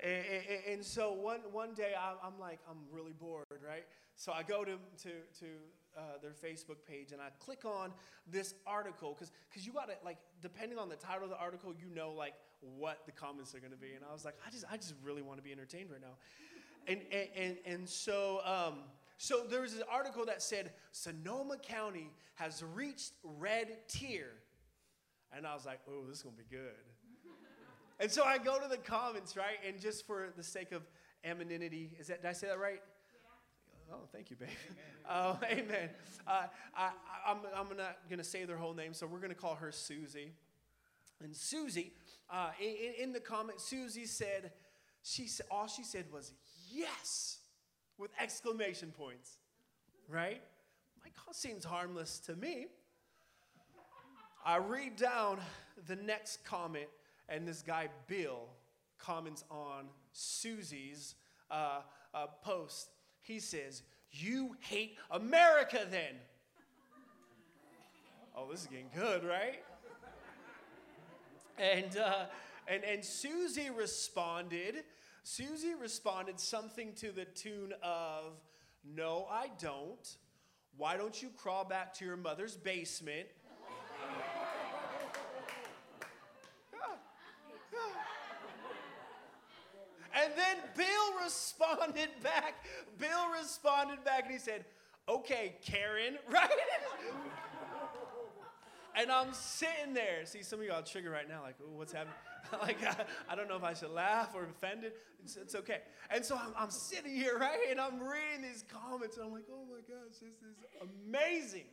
And, 0.00 0.24
and, 0.24 0.74
and 0.74 0.84
so 0.84 1.12
one, 1.12 1.40
one 1.50 1.74
day 1.74 1.92
I, 1.98 2.14
I'm 2.24 2.38
like, 2.38 2.60
I'm 2.70 2.78
really 2.92 3.12
bored, 3.12 3.46
right? 3.66 3.84
So 4.14 4.32
I 4.32 4.42
go 4.42 4.64
to, 4.64 4.72
to, 5.02 5.10
to 5.40 5.46
uh, 5.98 6.18
their 6.22 6.30
Facebook 6.30 6.76
page 6.86 7.12
and 7.12 7.20
I 7.20 7.30
click 7.40 7.64
on 7.64 7.92
this 8.30 8.54
article 8.66 9.14
because 9.14 9.32
because 9.48 9.66
you 9.66 9.72
got 9.72 9.88
to 9.88 9.94
like 10.04 10.18
depending 10.40 10.78
on 10.78 10.88
the 10.88 10.96
title 10.96 11.24
of 11.24 11.30
the 11.30 11.38
article, 11.38 11.74
you 11.78 11.92
know 11.94 12.12
like 12.12 12.34
what 12.60 13.00
the 13.06 13.12
comments 13.12 13.54
are 13.54 13.60
going 13.60 13.72
to 13.72 13.78
be. 13.78 13.92
And 13.94 14.04
I 14.08 14.12
was 14.12 14.24
like, 14.24 14.34
I 14.46 14.50
just 14.50 14.64
I 14.70 14.76
just 14.76 14.94
really 15.02 15.22
want 15.22 15.38
to 15.38 15.42
be 15.42 15.52
entertained 15.52 15.90
right 15.90 16.00
now. 16.00 16.16
And 16.86 17.00
and 17.12 17.28
and, 17.36 17.56
and 17.66 17.88
so 17.88 18.40
um, 18.44 18.74
so 19.18 19.42
there 19.48 19.62
was 19.62 19.74
an 19.74 19.82
article 19.90 20.24
that 20.26 20.40
said 20.42 20.72
Sonoma 20.92 21.56
County 21.56 22.10
has 22.34 22.62
reached 22.74 23.12
red 23.24 23.88
tier, 23.88 24.30
and 25.36 25.46
I 25.46 25.54
was 25.54 25.66
like, 25.66 25.80
oh, 25.88 26.06
this 26.08 26.18
is 26.18 26.22
gonna 26.22 26.36
be 26.36 26.44
good. 26.48 26.60
and 27.98 28.10
so 28.10 28.22
I 28.22 28.38
go 28.38 28.60
to 28.60 28.68
the 28.68 28.78
comments 28.78 29.36
right, 29.36 29.58
and 29.66 29.80
just 29.80 30.06
for 30.06 30.32
the 30.36 30.44
sake 30.44 30.70
of 30.70 30.82
anonymity, 31.24 31.96
is 31.98 32.06
that 32.06 32.22
did 32.22 32.28
I 32.28 32.32
say 32.32 32.46
that 32.46 32.60
right? 32.60 32.80
Oh, 33.90 34.06
thank 34.12 34.30
you, 34.30 34.36
babe. 34.36 34.48
Oh, 35.08 35.38
amen. 35.50 35.88
Uh, 36.26 36.42
I, 36.76 36.90
I'm, 37.26 37.38
I'm 37.56 37.76
not 37.76 37.98
going 38.08 38.18
to 38.18 38.24
say 38.24 38.44
their 38.44 38.56
whole 38.56 38.74
name, 38.74 38.92
so 38.92 39.06
we're 39.06 39.18
going 39.18 39.30
to 39.30 39.34
call 39.34 39.54
her 39.54 39.72
Susie. 39.72 40.32
And 41.22 41.34
Susie, 41.34 41.92
uh, 42.30 42.50
in, 42.60 43.04
in, 43.04 43.12
the 43.12 43.20
comment, 43.20 43.60
Susie 43.60 44.04
said, 44.04 44.52
she 45.02 45.26
said, 45.26 45.46
all 45.50 45.66
she 45.66 45.82
said 45.82 46.04
was, 46.12 46.32
yes, 46.70 47.38
with 47.96 48.10
exclamation 48.20 48.92
points, 48.92 49.38
right? 50.08 50.42
My 51.02 51.10
call 51.16 51.32
seems 51.32 51.64
harmless 51.64 52.18
to 52.20 52.36
me. 52.36 52.66
I 54.44 54.58
read 54.58 54.96
down 54.96 55.40
the 55.86 55.96
next 55.96 56.44
comment, 56.44 56.88
and 57.28 57.48
this 57.48 57.62
guy, 57.62 57.88
Bill, 58.06 58.48
comments 58.98 59.44
on 59.50 59.86
Susie's 60.12 61.14
uh, 61.50 61.80
uh, 62.14 62.26
post 62.42 62.90
he 63.28 63.38
says, 63.38 63.82
You 64.10 64.56
hate 64.60 64.96
America 65.10 65.86
then. 65.88 66.14
oh, 68.34 68.50
this 68.50 68.62
is 68.62 68.66
getting 68.66 68.90
good, 68.94 69.22
right? 69.22 69.62
And, 71.58 71.96
uh, 71.96 72.24
and, 72.66 72.82
and 72.84 73.04
Susie 73.04 73.70
responded, 73.70 74.84
Susie 75.24 75.74
responded 75.74 76.40
something 76.40 76.92
to 76.94 77.12
the 77.12 77.26
tune 77.26 77.74
of, 77.82 78.40
No, 78.84 79.26
I 79.30 79.50
don't. 79.60 80.16
Why 80.76 80.96
don't 80.96 81.20
you 81.20 81.28
crawl 81.36 81.64
back 81.64 81.92
to 81.94 82.04
your 82.04 82.16
mother's 82.16 82.56
basement? 82.56 83.26
And 90.28 90.38
then 90.38 90.56
Bill 90.76 91.22
responded 91.24 92.10
back. 92.22 92.64
Bill 92.98 93.30
responded 93.40 94.04
back 94.04 94.24
and 94.24 94.32
he 94.32 94.38
said, 94.38 94.64
Okay, 95.08 95.56
Karen, 95.64 96.18
right? 96.30 96.50
and 98.94 99.10
I'm 99.10 99.32
sitting 99.32 99.94
there. 99.94 100.26
See, 100.26 100.42
some 100.42 100.60
of 100.60 100.66
y'all 100.66 100.82
trigger 100.82 101.10
right 101.10 101.26
now, 101.26 101.40
like, 101.42 101.54
what's 101.74 101.92
happening? 101.92 102.14
like, 102.60 102.84
I, 102.84 102.94
I, 103.30 103.34
don't 103.34 103.48
know 103.48 103.56
if 103.56 103.64
I 103.64 103.72
should 103.72 103.90
laugh 103.90 104.34
or 104.34 104.44
offended. 104.44 104.92
It's, 105.24 105.36
it's 105.36 105.54
okay. 105.54 105.80
And 106.10 106.22
so 106.22 106.36
I'm, 106.36 106.52
I'm 106.58 106.70
sitting 106.70 107.14
here, 107.14 107.38
right? 107.38 107.58
And 107.70 107.80
I'm 107.80 108.00
reading 108.00 108.42
these 108.42 108.64
comments, 108.70 109.16
and 109.16 109.24
I'm 109.24 109.32
like, 109.32 109.44
oh 109.50 109.64
my 109.70 109.80
gosh, 109.80 110.18
this 110.20 110.22
is 110.22 110.56
amazing. 111.06 111.64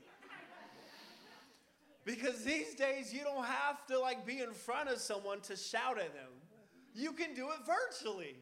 Because 2.05 2.43
these 2.43 2.73
days, 2.75 3.13
you 3.13 3.21
don't 3.21 3.45
have 3.45 3.85
to 3.87 3.99
like 3.99 4.25
be 4.25 4.39
in 4.39 4.53
front 4.53 4.89
of 4.89 4.99
someone 4.99 5.41
to 5.41 5.57
shout 5.57 5.97
at 5.97 6.13
them. 6.13 6.31
You 6.93 7.11
can 7.11 7.33
do 7.33 7.49
it 7.49 7.57
virtually. 7.65 8.37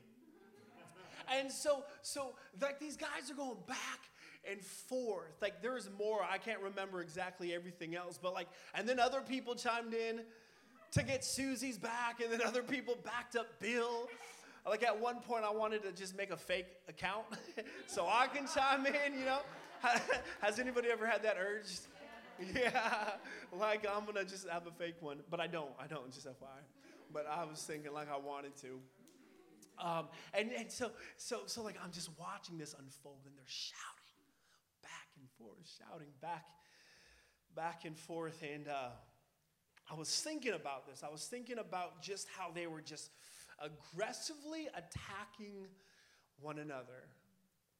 And 1.32 1.52
so, 1.52 1.84
so 2.02 2.34
like 2.62 2.80
these 2.80 2.98
guys 2.98 3.30
are 3.32 3.36
going 3.36 3.58
back 3.68 4.10
and 4.50 4.62
forth. 4.62 5.36
Like 5.42 5.62
there's 5.62 5.90
more. 5.98 6.22
I 6.30 6.38
can't 6.38 6.62
remember 6.62 7.02
exactly 7.02 7.54
everything 7.54 7.96
else, 7.96 8.20
but 8.22 8.34
like, 8.34 8.48
and 8.74 8.88
then 8.88 9.00
other 9.00 9.22
people 9.22 9.56
chimed 9.56 9.94
in 9.94 10.22
to 10.92 11.04
get 11.04 11.24
Susie's 11.26 11.78
back, 11.78 12.22
and 12.22 12.32
then 12.32 12.42
other 12.42 12.64
people 12.64 12.98
backed 13.04 13.36
up 13.36 13.60
Bill. 13.60 14.10
Like 14.68 14.84
at 14.84 15.00
one 15.00 15.20
point, 15.20 15.44
I 15.44 15.52
wanted 15.52 15.84
to 15.84 15.92
just 15.92 16.16
make 16.16 16.32
a 16.32 16.38
fake 16.38 16.68
account 16.88 17.26
so 17.88 18.08
I 18.08 18.28
can 18.28 18.48
chime 18.48 18.86
in, 18.86 19.20
you 19.20 19.26
know? 19.26 19.40
Has 20.42 20.60
anybody 20.60 20.90
ever 20.90 21.06
had 21.06 21.24
that 21.24 21.38
urge? 21.40 21.68
Yeah, 22.56 23.12
like 23.58 23.86
I'm 23.88 24.06
gonna 24.06 24.26
just 24.26 24.50
have 24.50 24.66
a 24.66 24.72
fake 24.72 24.96
one, 25.02 25.20
but 25.30 25.40
I 25.40 25.46
don't. 25.46 25.70
I 25.80 25.86
don't, 25.86 26.12
just 26.12 26.26
FYI. 26.26 26.64
But 27.14 27.28
I 27.28 27.44
was 27.46 27.62
thinking 27.62 27.94
like 27.94 28.12
I 28.12 28.18
wanted 28.18 28.58
to. 28.58 28.80
Um, 29.82 30.08
and, 30.34 30.52
and 30.52 30.72
so, 30.72 30.92
so, 31.18 31.42
so 31.46 31.64
like 31.64 31.78
I'm 31.84 31.92
just 31.92 32.10
watching 32.20 32.58
this 32.58 32.76
unfold, 32.78 33.22
and 33.26 33.36
they're 33.36 33.44
shouting 33.48 34.22
back 34.82 35.08
and 35.20 35.28
forth, 35.38 35.70
shouting 35.80 36.10
back, 36.22 36.46
back 37.56 37.86
and 37.86 37.98
forth. 37.98 38.44
And 38.44 38.68
uh, 38.68 38.90
I 39.92 39.96
was 39.96 40.22
thinking 40.22 40.54
about 40.54 40.88
this. 40.88 41.04
I 41.04 41.12
was 41.12 41.26
thinking 41.26 41.58
about 41.58 42.02
just 42.02 42.28
how 42.38 42.52
they 42.54 42.68
were 42.68 42.82
just 42.82 43.12
aggressively 43.60 44.68
attacking 44.68 45.68
one 46.40 46.60
another. 46.60 47.10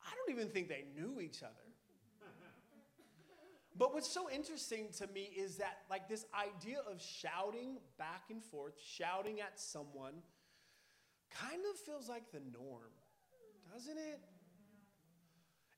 I 0.06 0.12
don't 0.16 0.36
even 0.36 0.52
think 0.52 0.68
they 0.68 0.86
knew 0.96 1.22
each 1.22 1.44
other. 1.44 1.54
But 3.76 3.92
what's 3.92 4.08
so 4.08 4.30
interesting 4.30 4.90
to 5.00 5.08
me 5.08 5.32
is 5.36 5.58
that, 5.58 5.80
like, 5.90 6.08
this 6.08 6.26
idea 6.32 6.78
of 6.88 7.02
shouting 7.02 7.78
back 7.98 8.26
and 8.30 8.44
forth, 8.44 8.76
shouting 8.80 9.42
at 9.42 9.60
someone, 9.60 10.14
kind 11.34 11.62
of 11.72 11.80
feels 11.80 12.10
like 12.10 12.32
the 12.32 12.42
norm, 12.58 12.92
doesn't 13.72 13.98
it? 13.98 14.20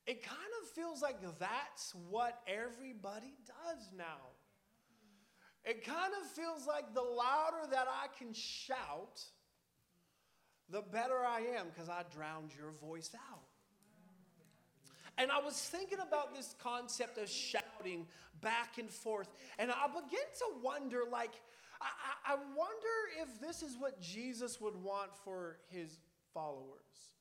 It 0.06 0.22
kind 0.22 0.38
of 0.62 0.68
feels 0.68 1.02
like 1.02 1.16
that's 1.38 1.94
what 2.08 2.40
everybody 2.46 3.34
does 3.46 3.90
now. 3.96 4.30
It 5.64 5.84
kind 5.84 6.12
of 6.22 6.30
feels 6.30 6.66
like 6.66 6.94
the 6.94 7.02
louder 7.02 7.68
that 7.72 7.88
I 7.88 8.06
can 8.16 8.32
shout, 8.32 9.20
the 10.70 10.80
better 10.80 11.18
I 11.26 11.40
am 11.58 11.66
because 11.74 11.88
I 11.88 12.04
drowned 12.14 12.52
your 12.56 12.70
voice 12.70 13.10
out. 13.32 13.42
And 15.18 15.32
I 15.32 15.40
was 15.40 15.56
thinking 15.56 15.98
about 16.06 16.36
this 16.36 16.54
concept 16.62 17.18
of 17.18 17.28
shouting 17.28 18.06
back 18.40 18.78
and 18.78 18.90
forth, 18.90 19.28
and 19.58 19.72
I 19.72 19.86
begin 19.88 20.28
to 20.38 20.62
wonder 20.62 21.00
like, 21.10 21.32
I, 21.80 22.32
I 22.32 22.34
wonder 22.34 23.22
if 23.22 23.40
this 23.40 23.62
is 23.62 23.76
what 23.78 24.00
Jesus 24.00 24.60
would 24.60 24.76
want 24.82 25.10
for 25.24 25.58
his 25.68 25.98
followers. 26.32 27.12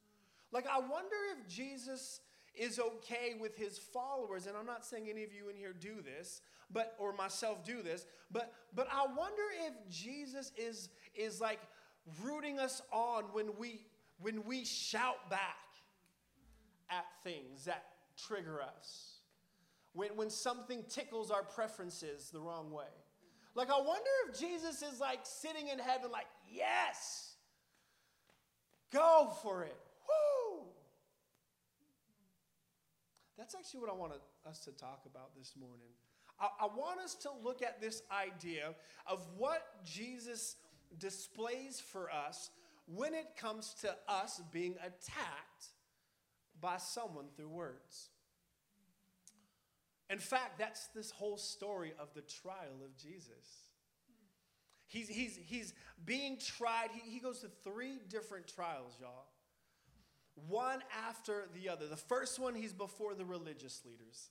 Like, 0.51 0.65
I 0.67 0.79
wonder 0.79 1.15
if 1.37 1.47
Jesus 1.47 2.21
is 2.57 2.79
okay 2.79 3.35
with 3.39 3.55
his 3.55 3.77
followers 3.77 4.47
and 4.47 4.55
i'm 4.55 4.65
not 4.65 4.85
saying 4.85 5.07
any 5.09 5.23
of 5.23 5.33
you 5.33 5.49
in 5.49 5.55
here 5.55 5.73
do 5.73 6.01
this 6.01 6.41
but 6.71 6.95
or 6.99 7.13
myself 7.13 7.63
do 7.63 7.81
this 7.81 8.05
but 8.31 8.53
but 8.73 8.87
i 8.91 9.05
wonder 9.05 9.43
if 9.65 9.73
jesus 9.89 10.51
is 10.57 10.89
is 11.15 11.41
like 11.41 11.59
rooting 12.23 12.59
us 12.59 12.81
on 12.91 13.23
when 13.33 13.47
we 13.57 13.81
when 14.19 14.43
we 14.45 14.63
shout 14.63 15.29
back 15.29 15.57
at 16.89 17.05
things 17.23 17.65
that 17.65 17.83
trigger 18.17 18.61
us 18.61 19.19
when 19.93 20.15
when 20.15 20.29
something 20.29 20.83
tickles 20.89 21.31
our 21.31 21.43
preferences 21.43 22.29
the 22.31 22.39
wrong 22.39 22.71
way 22.71 22.85
like 23.55 23.69
i 23.69 23.77
wonder 23.77 24.09
if 24.27 24.39
jesus 24.39 24.81
is 24.81 24.99
like 24.99 25.19
sitting 25.23 25.67
in 25.69 25.79
heaven 25.79 26.11
like 26.11 26.27
yes 26.51 27.35
go 28.93 29.33
for 29.41 29.63
it 29.63 29.77
Woo! 30.07 30.65
That's 33.37 33.55
actually 33.55 33.81
what 33.81 33.89
I 33.89 33.93
want 33.93 34.13
us 34.47 34.59
to 34.59 34.71
talk 34.71 35.01
about 35.05 35.35
this 35.37 35.53
morning. 35.59 35.89
I, 36.39 36.47
I 36.61 36.65
want 36.65 36.99
us 36.99 37.15
to 37.15 37.29
look 37.43 37.61
at 37.61 37.81
this 37.81 38.01
idea 38.11 38.73
of 39.07 39.25
what 39.37 39.63
Jesus 39.83 40.55
displays 40.97 41.81
for 41.81 42.09
us 42.11 42.49
when 42.87 43.13
it 43.13 43.35
comes 43.37 43.73
to 43.81 43.95
us 44.07 44.41
being 44.51 44.75
attacked 44.79 45.67
by 46.61 46.77
someone 46.77 47.25
through 47.35 47.49
words. 47.49 48.09
In 50.09 50.19
fact, 50.19 50.59
that's 50.59 50.87
this 50.87 51.11
whole 51.11 51.37
story 51.37 51.93
of 51.99 52.13
the 52.13 52.21
trial 52.21 52.83
of 52.83 52.95
Jesus. 52.97 53.69
He's, 54.87 55.09
he's, 55.09 55.39
he's 55.43 55.73
being 56.05 56.37
tried. 56.37 56.89
He, 56.93 57.09
he 57.09 57.19
goes 57.19 57.39
to 57.39 57.47
three 57.63 57.99
different 58.09 58.47
trials, 58.47 58.97
y'all 59.01 59.25
one 60.47 60.83
after 61.07 61.45
the 61.53 61.69
other. 61.69 61.87
The 61.87 61.95
first 61.95 62.39
one, 62.39 62.55
he's 62.55 62.73
before 62.73 63.15
the 63.15 63.25
religious 63.25 63.81
leaders. 63.85 64.29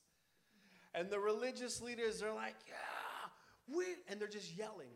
And 0.94 1.10
the 1.10 1.18
religious 1.18 1.80
leaders 1.80 2.22
are 2.22 2.32
like, 2.32 2.54
yeah, 2.66 3.74
we, 3.74 3.84
and 4.08 4.20
they're 4.20 4.28
just 4.28 4.56
yelling. 4.56 4.92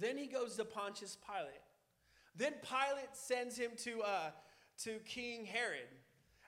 Then 0.00 0.16
he 0.16 0.26
goes 0.26 0.56
to 0.56 0.64
Pontius 0.64 1.16
Pilate. 1.26 1.62
Then 2.36 2.54
Pilate 2.62 3.14
sends 3.14 3.56
him 3.56 3.70
to, 3.78 4.02
uh, 4.02 4.30
to 4.84 4.98
King 5.04 5.44
Herod. 5.44 5.88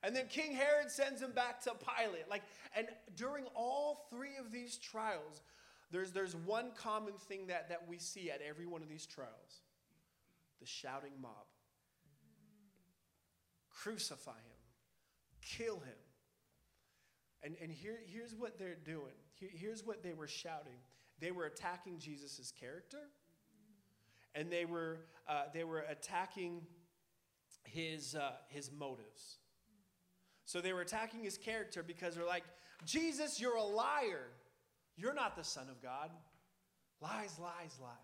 And 0.05 0.15
then 0.15 0.27
King 0.29 0.53
Herod 0.53 0.91
sends 0.91 1.23
him 1.23 1.33
back 1.33 1.63
to 1.63 1.73
Pilate. 1.73 2.29
Like, 2.29 2.43
and 2.77 2.89
during 3.17 3.45
all 3.55 4.07
three 4.11 4.37
of 4.39 4.53
these 4.53 4.77
trials, 4.77 5.41
there's, 5.91 6.13
there's 6.13 6.37
one 6.37 6.73
common 6.77 7.15
thing 7.15 7.47
that, 7.47 7.69
that 7.71 7.89
we 7.89 7.99
see 7.99 8.31
at 8.31 8.41
every 8.47 8.67
one 8.67 8.83
of 8.83 8.89
these 8.89 9.07
trials 9.07 9.63
the 10.61 10.67
shouting 10.67 11.13
mob 11.21 11.47
crucify 13.85 14.31
him, 14.31 14.63
kill 15.43 15.75
him. 15.81 15.95
And, 17.43 17.55
and 17.61 17.71
here, 17.71 17.99
here's 18.07 18.35
what 18.35 18.59
they're 18.59 18.77
doing. 18.83 19.13
Here, 19.35 19.51
here's 19.53 19.85
what 19.85 20.03
they 20.03 20.15
were 20.15 20.29
shouting. 20.29 20.79
They 21.21 21.31
were 21.31 21.45
attacking 21.45 21.99
Jesus' 21.99 22.53
character, 22.59 23.11
and 24.35 24.51
they 24.51 24.65
were, 24.65 25.01
uh, 25.29 25.45
they 25.53 25.65
were 25.65 25.81
attacking 25.81 26.63
his, 27.65 28.15
uh, 28.15 28.33
his 28.49 28.71
motives. 28.73 29.39
So 30.45 30.61
they 30.61 30.73
were 30.73 30.83
attacking 30.83 31.23
his 31.23 31.39
character 31.39 31.83
because 31.83 32.15
they're 32.15 32.27
like, 32.27 32.45
Jesus, 32.85 33.41
you're 33.41 33.57
a 33.57 33.63
liar. 33.63 34.29
You're 34.97 35.15
not 35.15 35.37
the 35.37 35.45
Son 35.45 35.67
of 35.71 35.83
God. 35.83 36.11
Lies, 37.01 37.39
lies, 37.39 37.79
lies. 37.81 37.95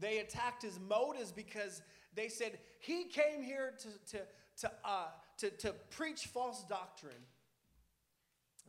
They 0.00 0.18
attacked 0.18 0.62
his 0.62 0.78
motives 0.88 1.32
because 1.32 1.82
they 2.14 2.28
said 2.28 2.58
he 2.78 3.04
came 3.04 3.42
here 3.42 3.74
to, 3.78 4.16
to, 4.16 4.24
to, 4.60 4.70
uh, 4.84 5.06
to, 5.38 5.50
to 5.50 5.72
preach 5.90 6.26
false 6.26 6.64
doctrine. 6.68 7.12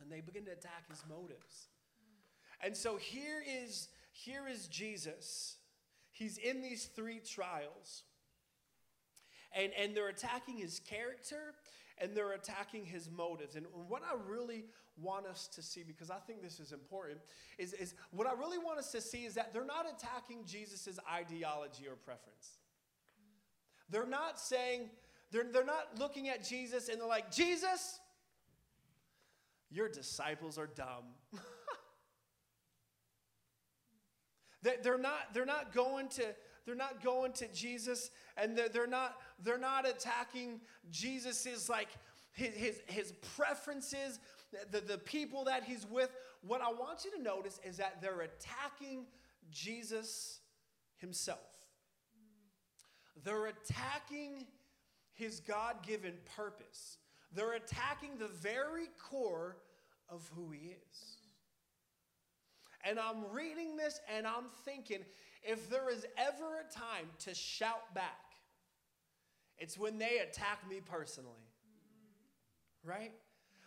And 0.02 0.10
they 0.10 0.20
begin 0.20 0.44
to 0.46 0.52
attack 0.52 0.88
his 0.88 1.02
motives. 1.08 1.68
And 2.62 2.76
so 2.76 2.96
here 2.96 3.42
is, 3.46 3.88
here 4.12 4.48
is 4.48 4.66
Jesus. 4.66 5.56
He's 6.10 6.36
in 6.38 6.62
these 6.62 6.86
three 6.86 7.20
trials. 7.20 8.02
And, 9.52 9.72
and 9.78 9.96
they're 9.96 10.08
attacking 10.08 10.58
his 10.58 10.80
character 10.80 11.54
and 11.98 12.16
they're 12.16 12.32
attacking 12.32 12.86
his 12.86 13.10
motives. 13.10 13.56
And 13.56 13.66
what 13.88 14.02
I 14.02 14.16
really 14.28 14.64
want 14.96 15.26
us 15.26 15.48
to 15.48 15.62
see, 15.62 15.82
because 15.82 16.10
I 16.10 16.16
think 16.26 16.42
this 16.42 16.58
is 16.58 16.72
important, 16.72 17.20
is, 17.58 17.72
is 17.74 17.94
what 18.10 18.26
I 18.26 18.32
really 18.32 18.58
want 18.58 18.78
us 18.78 18.90
to 18.92 19.00
see 19.00 19.24
is 19.24 19.34
that 19.34 19.52
they're 19.52 19.64
not 19.64 19.86
attacking 19.86 20.44
Jesus' 20.46 20.98
ideology 21.12 21.86
or 21.86 21.96
preference. 21.96 22.58
They're 23.90 24.06
not 24.06 24.40
saying, 24.40 24.90
they're, 25.30 25.44
they're 25.52 25.64
not 25.64 25.98
looking 25.98 26.28
at 26.28 26.46
Jesus 26.46 26.88
and 26.88 27.00
they're 27.00 27.08
like, 27.08 27.30
Jesus, 27.30 28.00
Your 29.70 29.88
disciples 29.88 30.58
are 30.58 30.68
dumb. 30.68 31.04
they're, 34.62 34.98
not, 34.98 35.32
they're 35.34 35.46
not 35.46 35.72
going 35.72 36.08
to 36.08 36.24
they're 36.66 36.74
not 36.74 37.02
going 37.02 37.32
to 37.34 37.48
Jesus 37.52 38.10
and 38.36 38.56
they're, 38.56 38.68
they're 38.68 38.86
not 38.86 39.16
they're 39.42 39.58
not 39.58 39.88
attacking 39.88 40.60
Jesus's 40.90 41.68
like 41.68 41.88
his, 42.32 42.54
his, 42.54 42.80
his 42.86 43.12
preferences, 43.36 44.20
the, 44.70 44.80
the 44.80 44.98
people 44.98 45.44
that 45.44 45.64
he's 45.64 45.86
with. 45.90 46.10
What 46.42 46.60
I 46.60 46.70
want 46.70 47.04
you 47.04 47.10
to 47.16 47.22
notice 47.22 47.60
is 47.64 47.76
that 47.78 48.00
they're 48.00 48.22
attacking 48.22 49.06
Jesus 49.50 50.40
himself. 50.96 51.38
They're 53.24 53.46
attacking 53.46 54.46
his 55.12 55.40
God 55.40 55.82
given 55.86 56.14
purpose. 56.36 56.98
They're 57.34 57.52
attacking 57.52 58.18
the 58.18 58.28
very 58.28 58.88
core 58.98 59.56
of 60.08 60.28
who 60.34 60.50
he 60.50 60.68
is. 60.68 61.16
And 62.84 62.98
I'm 62.98 63.30
reading 63.30 63.76
this 63.76 64.00
and 64.14 64.26
I'm 64.26 64.46
thinking 64.64 65.00
if 65.42 65.70
there 65.70 65.90
is 65.90 66.06
ever 66.16 66.60
a 66.60 66.72
time 66.72 67.06
to 67.20 67.34
shout 67.34 67.94
back, 67.94 68.34
it's 69.58 69.78
when 69.78 69.98
they 69.98 70.18
attack 70.18 70.68
me 70.68 70.80
personally. 70.84 71.30
Right? 72.84 73.12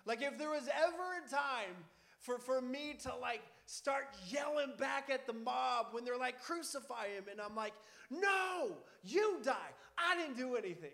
Like 0.06 0.22
if 0.22 0.38
there 0.38 0.50
was 0.50 0.68
ever 0.68 1.26
a 1.26 1.30
time 1.30 1.76
for, 2.20 2.38
for 2.38 2.62
me 2.62 2.96
to 3.04 3.16
like 3.16 3.42
start 3.66 4.08
yelling 4.28 4.74
back 4.78 5.10
at 5.10 5.28
the 5.28 5.34
mob 5.34 5.88
when 5.92 6.04
they're 6.04 6.18
like, 6.18 6.42
crucify 6.42 7.08
him. 7.08 7.26
And 7.30 7.40
I'm 7.40 7.56
like, 7.56 7.74
no, 8.10 8.78
you 9.04 9.40
die. 9.44 9.54
I 9.98 10.18
didn't 10.18 10.38
do 10.38 10.56
anything. 10.56 10.92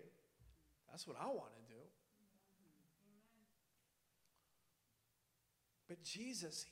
That's 0.90 1.06
what 1.06 1.16
I 1.20 1.26
want 1.26 1.54
to 1.54 1.74
do. 1.74 1.80
But 5.88 6.02
Jesus, 6.04 6.66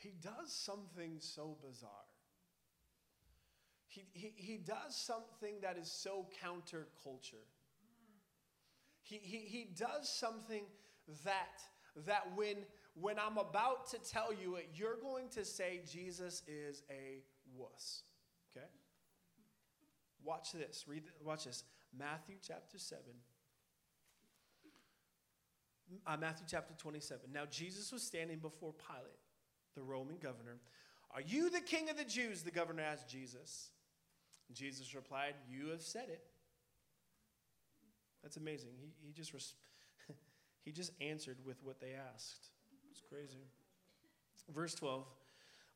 he, 0.00 0.12
does 0.22 0.52
something 0.52 1.16
so 1.18 1.56
bizarre. 1.68 1.90
He, 3.96 4.04
he, 4.12 4.32
he 4.36 4.56
does 4.58 4.94
something 4.94 5.54
that 5.62 5.78
is 5.78 5.90
so 5.90 6.26
counterculture. 6.44 7.44
He, 9.02 9.16
he, 9.16 9.38
he 9.38 9.68
does 9.74 10.06
something 10.08 10.64
that, 11.24 11.62
that 12.04 12.26
when, 12.34 12.56
when 12.94 13.18
I'm 13.18 13.38
about 13.38 13.88
to 13.90 13.98
tell 13.98 14.34
you 14.34 14.56
it, 14.56 14.68
you're 14.74 14.98
going 15.00 15.28
to 15.30 15.46
say 15.46 15.80
Jesus 15.90 16.42
is 16.46 16.82
a 16.90 17.22
wuss. 17.56 18.02
Okay? 18.54 18.66
Watch 20.22 20.52
this. 20.52 20.84
Read, 20.86 21.04
watch 21.24 21.44
this. 21.44 21.64
Matthew 21.96 22.36
chapter 22.46 22.78
7. 22.78 23.00
Uh, 26.06 26.16
Matthew 26.18 26.44
chapter 26.50 26.74
27. 26.74 27.32
Now 27.32 27.44
Jesus 27.48 27.92
was 27.92 28.02
standing 28.02 28.40
before 28.40 28.74
Pilate, 28.74 29.20
the 29.74 29.82
Roman 29.82 30.16
governor. 30.18 30.58
Are 31.12 31.22
you 31.22 31.48
the 31.48 31.60
king 31.60 31.88
of 31.88 31.96
the 31.96 32.04
Jews? 32.04 32.42
The 32.42 32.50
governor 32.50 32.82
asked 32.82 33.08
Jesus. 33.08 33.70
Jesus 34.52 34.94
replied, 34.94 35.34
You 35.50 35.68
have 35.70 35.82
said 35.82 36.08
it. 36.08 36.24
That's 38.22 38.36
amazing. 38.36 38.70
He, 38.80 38.92
he, 39.06 39.12
just 39.12 39.32
res- 39.32 39.54
he 40.64 40.72
just 40.72 40.92
answered 41.00 41.38
with 41.44 41.62
what 41.62 41.80
they 41.80 41.92
asked. 42.14 42.48
It's 42.90 43.00
crazy. 43.00 43.44
Verse 44.52 44.74
12. 44.74 45.04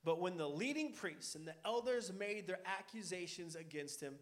But 0.05 0.21
when 0.21 0.37
the 0.37 0.49
leading 0.49 0.93
priests 0.93 1.35
and 1.35 1.47
the 1.47 1.55
elders 1.65 2.13
made 2.13 2.47
their 2.47 2.61
accusations 2.65 3.55
against 3.55 4.01
him, 4.01 4.15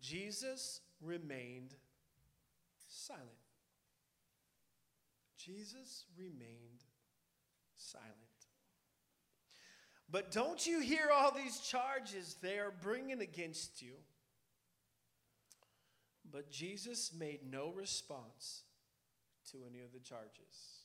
Jesus 0.00 0.80
remained 1.00 1.74
silent. 2.88 3.24
Jesus 5.36 6.04
remained 6.16 6.84
silent. 7.76 8.25
But 10.10 10.30
don't 10.30 10.64
you 10.66 10.80
hear 10.80 11.08
all 11.12 11.32
these 11.32 11.60
charges 11.60 12.36
they 12.40 12.58
are 12.58 12.72
bringing 12.82 13.20
against 13.20 13.82
you? 13.82 13.94
But 16.30 16.50
Jesus 16.50 17.12
made 17.16 17.40
no 17.50 17.72
response 17.74 18.62
to 19.50 19.58
any 19.68 19.80
of 19.82 19.92
the 19.92 20.00
charges. 20.00 20.84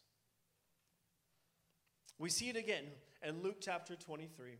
We 2.17 2.29
see 2.29 2.49
it 2.49 2.55
again 2.55 2.85
in 3.23 3.41
Luke 3.41 3.57
chapter 3.61 3.95
23. 3.95 4.57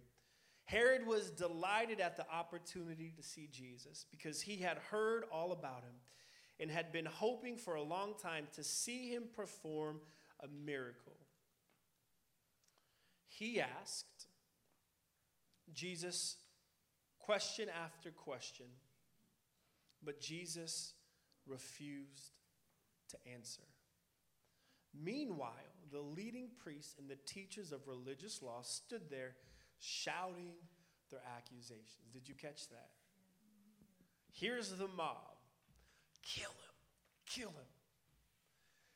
Herod 0.66 1.06
was 1.06 1.32
delighted 1.32 2.00
at 2.00 2.18
the 2.18 2.26
opportunity 2.32 3.14
to 3.16 3.24
see 3.24 3.50
Jesus 3.52 4.06
because 4.10 4.42
he 4.42 4.58
had 4.58 4.78
heard 4.78 5.26
all 5.32 5.52
about 5.52 5.84
him 5.84 5.94
and 6.60 6.72
had 6.72 6.92
been 6.92 7.06
hoping 7.06 7.58
for 7.58 7.76
a 7.76 7.82
long 7.82 8.14
time 8.22 8.48
to 8.54 8.64
see 8.64 9.10
him 9.10 9.24
perform 9.36 10.00
a 10.44 10.48
miracle. 10.48 11.18
He 13.28 13.60
asked 13.60 14.28
Jesus 15.74 16.38
question 17.20 17.68
after 17.84 18.12
question, 18.12 18.66
but 20.04 20.20
Jesus 20.20 20.94
refused 21.48 22.32
to 23.10 23.18
answer. 23.34 23.64
Meanwhile, 24.94 25.52
the 25.92 26.00
leading 26.00 26.50
priests 26.64 26.96
and 27.00 27.10
the 27.10 27.18
teachers 27.26 27.72
of 27.72 27.88
religious 27.88 28.42
law 28.42 28.62
stood 28.64 29.10
there 29.10 29.36
shouting 29.80 30.54
their 31.10 31.22
accusations. 31.38 32.12
Did 32.14 32.28
you 32.28 32.36
catch 32.36 32.70
that? 32.70 32.90
Here's 34.32 34.70
the 34.72 34.88
mob 34.88 35.18
kill 36.24 36.50
him, 36.50 36.76
kill 37.26 37.50
him. 37.50 37.68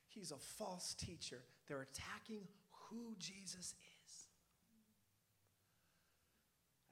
He's 0.08 0.32
a 0.32 0.38
false 0.38 0.94
teacher. 0.94 1.42
They're 1.68 1.82
attacking 1.82 2.48
who 2.90 3.16
Jesus 3.20 3.56
is. 3.58 3.74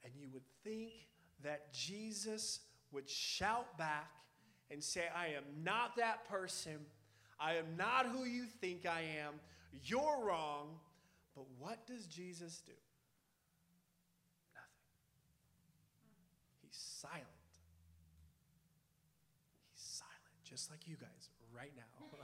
And 0.04 0.12
you 0.16 0.28
would 0.32 0.44
think 0.62 0.92
that 1.42 1.72
Jesus 1.72 2.60
would 2.92 3.08
shout 3.08 3.76
back 3.78 4.10
and 4.70 4.82
say, 4.82 5.04
I 5.14 5.28
am 5.28 5.44
not 5.62 5.96
that 5.96 6.28
person. 6.28 6.78
I 7.38 7.54
am 7.54 7.76
not 7.76 8.06
who 8.06 8.24
you 8.24 8.44
think 8.60 8.86
I 8.86 9.02
am. 9.24 9.34
You're 9.84 10.24
wrong. 10.24 10.78
But 11.34 11.46
what 11.58 11.86
does 11.86 12.06
Jesus 12.06 12.62
do? 12.64 12.72
Nothing. 14.54 14.68
He's 16.62 16.76
silent. 16.76 17.26
He's 19.72 19.82
silent, 19.82 20.44
just 20.44 20.70
like 20.70 20.86
you 20.86 20.96
guys 20.96 21.30
right 21.54 21.72
now. 21.76 21.82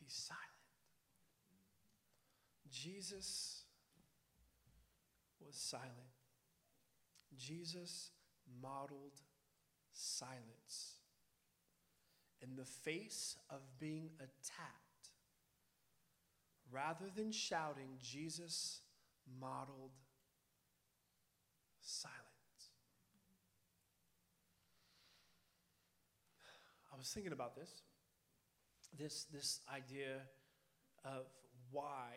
He's 0.00 0.14
silent. 0.14 0.42
Jesus 2.82 3.62
was 5.44 5.54
silent. 5.54 5.92
Jesus 7.36 8.10
modeled 8.60 9.20
silence 9.92 10.96
in 12.40 12.56
the 12.56 12.64
face 12.64 13.36
of 13.50 13.60
being 13.78 14.10
attacked. 14.18 15.10
Rather 16.70 17.06
than 17.14 17.30
shouting, 17.30 17.98
Jesus 18.02 18.80
modeled 19.40 19.92
silence. 21.80 22.18
I 26.92 26.96
was 26.96 27.08
thinking 27.08 27.32
about 27.32 27.54
this. 27.54 27.82
This, 28.98 29.24
this 29.32 29.60
idea 29.72 30.16
of 31.04 31.26
why 31.70 32.16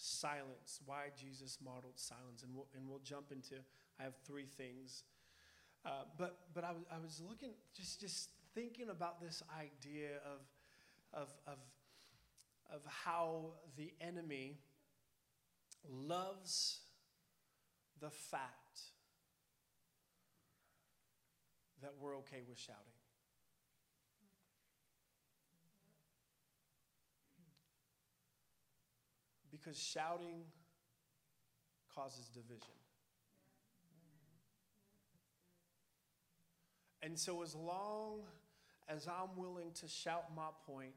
silence, 0.00 0.80
why 0.86 1.08
Jesus 1.18 1.58
modeled 1.62 1.98
silence. 1.98 2.42
And 2.42 2.54
we'll, 2.54 2.66
and 2.74 2.88
we'll 2.88 3.00
jump 3.04 3.32
into, 3.32 3.56
I 3.98 4.04
have 4.04 4.14
three 4.26 4.46
things. 4.46 5.04
Uh, 5.84 6.04
but 6.18 6.38
but 6.54 6.64
I 6.64 6.72
was, 6.72 6.82
I 6.92 6.98
was 6.98 7.22
looking, 7.26 7.50
just, 7.74 8.00
just 8.00 8.30
thinking 8.54 8.90
about 8.90 9.20
this 9.20 9.42
idea 9.58 10.16
of, 10.24 10.40
of, 11.12 11.28
of, 11.46 11.58
of 12.72 12.80
how 12.86 13.52
the 13.76 13.92
enemy 14.00 14.58
loves 15.88 16.80
the 18.00 18.10
fact 18.10 18.80
that 21.82 21.94
we're 21.98 22.16
okay 22.18 22.42
with 22.48 22.58
shouting. 22.58 22.99
Because 29.60 29.78
shouting 29.78 30.44
causes 31.94 32.28
division. 32.28 32.74
And 37.02 37.18
so, 37.18 37.42
as 37.42 37.54
long 37.54 38.20
as 38.88 39.06
I'm 39.06 39.36
willing 39.36 39.72
to 39.80 39.88
shout 39.88 40.24
my 40.34 40.48
point, 40.66 40.92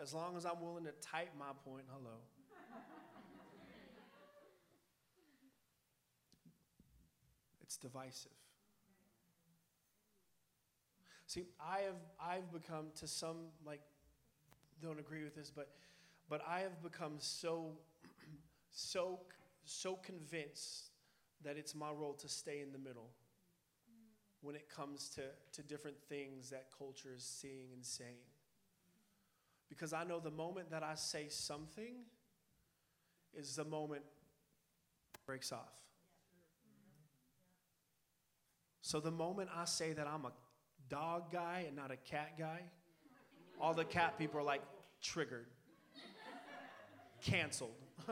as 0.00 0.12
long 0.12 0.36
as 0.36 0.44
I'm 0.44 0.60
willing 0.60 0.84
to 0.84 0.92
type 1.00 1.30
my 1.38 1.52
point, 1.64 1.84
hello. 1.90 2.16
it's 7.62 7.76
divisive. 7.76 8.32
See, 11.26 11.44
I 11.60 11.80
have 11.80 11.96
I've 12.20 12.52
become 12.52 12.86
to 13.00 13.08
some 13.08 13.36
like 13.66 13.80
don't 14.82 14.98
agree 14.98 15.24
with 15.24 15.34
this, 15.34 15.50
but 15.50 15.70
but 16.28 16.42
I 16.48 16.60
have 16.60 16.82
become 16.82 17.14
so 17.18 17.72
so 18.70 19.20
so 19.64 19.96
convinced 19.96 20.90
that 21.42 21.56
it's 21.56 21.74
my 21.74 21.90
role 21.90 22.14
to 22.14 22.28
stay 22.28 22.60
in 22.60 22.72
the 22.72 22.78
middle 22.78 23.10
when 24.40 24.54
it 24.54 24.68
comes 24.68 25.08
to, 25.08 25.22
to 25.52 25.62
different 25.62 25.96
things 26.08 26.50
that 26.50 26.66
culture 26.76 27.08
is 27.16 27.24
seeing 27.24 27.68
and 27.72 27.84
saying. 27.84 28.26
Because 29.70 29.94
I 29.94 30.04
know 30.04 30.20
the 30.20 30.30
moment 30.30 30.70
that 30.70 30.82
I 30.82 30.96
say 30.96 31.26
something 31.30 31.94
is 33.32 33.56
the 33.56 33.64
moment 33.64 34.02
breaks 35.26 35.50
off. 35.50 35.72
So 38.82 39.00
the 39.00 39.10
moment 39.10 39.48
I 39.56 39.64
say 39.64 39.94
that 39.94 40.06
I'm 40.06 40.26
a 40.26 40.32
dog 40.90 41.32
guy 41.32 41.64
and 41.66 41.74
not 41.74 41.90
a 41.90 41.96
cat 41.96 42.38
guy, 42.38 42.60
all 43.58 43.72
the 43.72 43.84
cat 43.84 44.18
people 44.18 44.40
are 44.40 44.44
like 44.44 44.60
triggered, 45.00 45.46
canceled. 47.24 47.74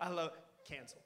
I 0.00 0.08
love 0.08 0.32
cancel. 0.68 0.98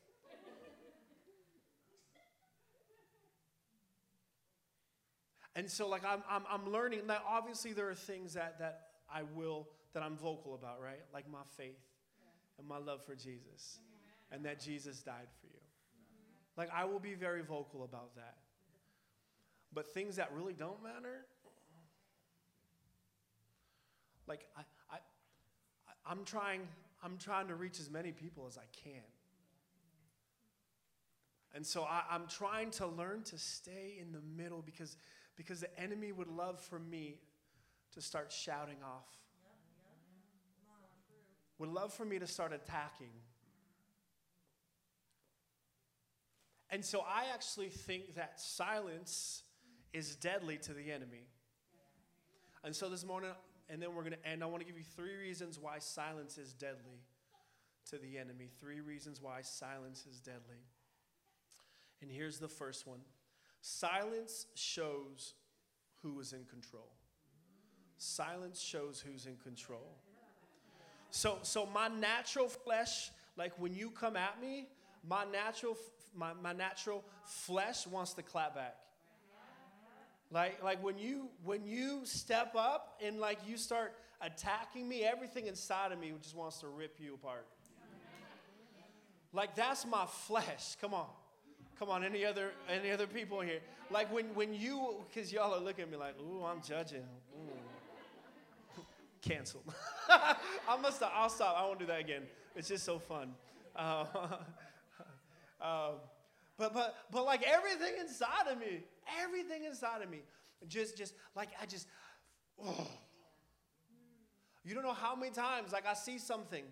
And 5.56 5.70
so, 5.70 5.88
like, 5.88 6.04
I'm, 6.04 6.22
I'm, 6.28 6.42
I'm 6.50 6.72
learning 6.72 7.06
that 7.08 7.22
obviously 7.28 7.72
there 7.72 7.88
are 7.88 7.94
things 7.94 8.34
that, 8.34 8.58
that 8.58 8.80
I 9.12 9.22
will, 9.22 9.68
that 9.92 10.02
I'm 10.02 10.16
vocal 10.16 10.54
about, 10.54 10.80
right? 10.82 11.00
Like 11.12 11.30
my 11.30 11.42
faith 11.56 11.78
and 12.58 12.66
my 12.66 12.78
love 12.78 13.04
for 13.04 13.14
Jesus 13.14 13.78
and 14.32 14.44
that 14.44 14.60
Jesus 14.60 15.00
died 15.00 15.28
for 15.40 15.46
you. 15.46 15.60
Like, 16.56 16.70
I 16.74 16.84
will 16.84 16.98
be 16.98 17.14
very 17.14 17.42
vocal 17.42 17.84
about 17.84 18.14
that. 18.16 18.36
But 19.72 19.92
things 19.92 20.16
that 20.16 20.32
really 20.32 20.52
don't 20.52 20.82
matter, 20.82 21.26
like, 24.26 24.46
I, 24.56 24.60
I, 24.60 24.64
I'm 26.06 26.24
trying, 26.24 26.62
I'm 27.02 27.16
trying 27.18 27.48
to 27.48 27.54
reach 27.54 27.80
as 27.80 27.90
many 27.90 28.12
people 28.12 28.46
as 28.46 28.58
I 28.58 28.66
can. 28.84 29.02
And 31.54 31.64
so 31.64 31.84
I, 31.84 32.02
I'm 32.10 32.26
trying 32.26 32.70
to 32.72 32.86
learn 32.86 33.22
to 33.24 33.38
stay 33.38 33.96
in 34.00 34.12
the 34.12 34.20
middle 34.36 34.62
because 34.62 34.96
because 35.36 35.60
the 35.60 35.80
enemy 35.80 36.12
would 36.12 36.28
love 36.28 36.60
for 36.60 36.78
me 36.78 37.16
to 37.92 38.00
start 38.00 38.32
shouting 38.32 38.76
off. 38.84 39.08
Would 41.58 41.70
love 41.70 41.92
for 41.92 42.04
me 42.04 42.18
to 42.18 42.26
start 42.26 42.52
attacking. 42.52 43.10
And 46.70 46.84
so 46.84 47.00
I 47.00 47.26
actually 47.32 47.68
think 47.68 48.16
that 48.16 48.40
silence 48.40 49.42
is 49.92 50.16
deadly 50.16 50.56
to 50.58 50.72
the 50.72 50.90
enemy. 50.90 51.28
And 52.64 52.74
so 52.74 52.88
this 52.88 53.04
morning, 53.04 53.30
and 53.68 53.80
then 53.80 53.94
we're 53.94 54.02
going 54.02 54.14
to 54.14 54.28
end, 54.28 54.42
I 54.42 54.46
want 54.46 54.60
to 54.60 54.66
give 54.66 54.76
you 54.76 54.84
three 54.96 55.16
reasons 55.16 55.58
why 55.58 55.78
silence 55.78 56.38
is 56.38 56.52
deadly 56.52 57.00
to 57.90 57.98
the 57.98 58.18
enemy. 58.18 58.50
Three 58.60 58.80
reasons 58.80 59.20
why 59.22 59.40
silence 59.42 60.06
is 60.10 60.20
deadly. 60.20 60.62
And 62.02 62.10
here's 62.10 62.38
the 62.38 62.48
first 62.48 62.86
one 62.86 63.00
Silence 63.60 64.46
shows 64.54 65.34
who 66.02 66.20
is 66.20 66.32
in 66.32 66.44
control. 66.44 66.90
Silence 67.96 68.60
shows 68.60 69.00
who's 69.00 69.24
in 69.24 69.36
control. 69.36 69.96
So, 71.10 71.38
so 71.42 71.64
my 71.64 71.88
natural 71.88 72.48
flesh, 72.48 73.10
like 73.36 73.52
when 73.58 73.72
you 73.72 73.88
come 73.88 74.16
at 74.16 74.40
me, 74.40 74.68
my 75.08 75.24
natural, 75.24 75.76
my, 76.14 76.32
my 76.34 76.52
natural 76.52 77.04
flesh 77.24 77.86
wants 77.86 78.12
to 78.14 78.22
clap 78.22 78.54
back. 78.54 78.76
Like, 80.34 80.64
like 80.64 80.82
when 80.82 80.98
you 80.98 81.28
when 81.44 81.64
you 81.64 82.00
step 82.02 82.56
up 82.56 83.00
and 83.00 83.20
like 83.20 83.38
you 83.46 83.56
start 83.56 83.94
attacking 84.20 84.88
me, 84.88 85.04
everything 85.04 85.46
inside 85.46 85.92
of 85.92 86.00
me 86.00 86.12
just 86.20 86.34
wants 86.34 86.58
to 86.58 86.66
rip 86.66 86.96
you 86.98 87.14
apart. 87.14 87.46
Like 89.32 89.54
that's 89.54 89.86
my 89.86 90.06
flesh. 90.06 90.74
Come 90.80 90.92
on. 90.92 91.06
Come 91.78 91.88
on, 91.88 92.02
any 92.02 92.24
other 92.24 92.50
any 92.68 92.90
other 92.90 93.06
people 93.06 93.40
here? 93.42 93.60
Like 93.92 94.12
when 94.12 94.26
when 94.34 94.52
you, 94.52 95.04
because 95.08 95.32
y'all 95.32 95.54
are 95.54 95.60
looking 95.60 95.84
at 95.84 95.90
me 95.90 95.96
like, 95.96 96.16
ooh, 96.20 96.44
I'm 96.44 96.60
judging. 96.60 97.06
Ooh. 97.36 98.82
Canceled. 99.22 99.72
I 100.08 100.76
must. 100.82 101.00
I'll 101.00 101.28
stop. 101.28 101.56
I 101.56 101.64
won't 101.64 101.78
do 101.78 101.86
that 101.86 102.00
again. 102.00 102.22
It's 102.56 102.66
just 102.66 102.84
so 102.84 102.98
fun. 102.98 103.34
Uh, 103.76 104.04
uh, 105.60 105.90
but 106.56 106.72
but 106.72 106.94
but 107.10 107.24
like 107.24 107.42
everything 107.42 107.94
inside 108.00 108.46
of 108.50 108.58
me, 108.58 108.84
everything 109.22 109.64
inside 109.64 110.02
of 110.02 110.10
me, 110.10 110.22
just 110.68 110.96
just 110.96 111.14
like 111.34 111.48
I 111.60 111.66
just. 111.66 111.88
Oh. 112.64 112.88
You 114.66 114.74
don't 114.74 114.82
know 114.82 114.94
how 114.94 115.14
many 115.14 115.30
times 115.30 115.72
like 115.72 115.86
I 115.86 115.92
see 115.92 116.16
something 116.18 116.64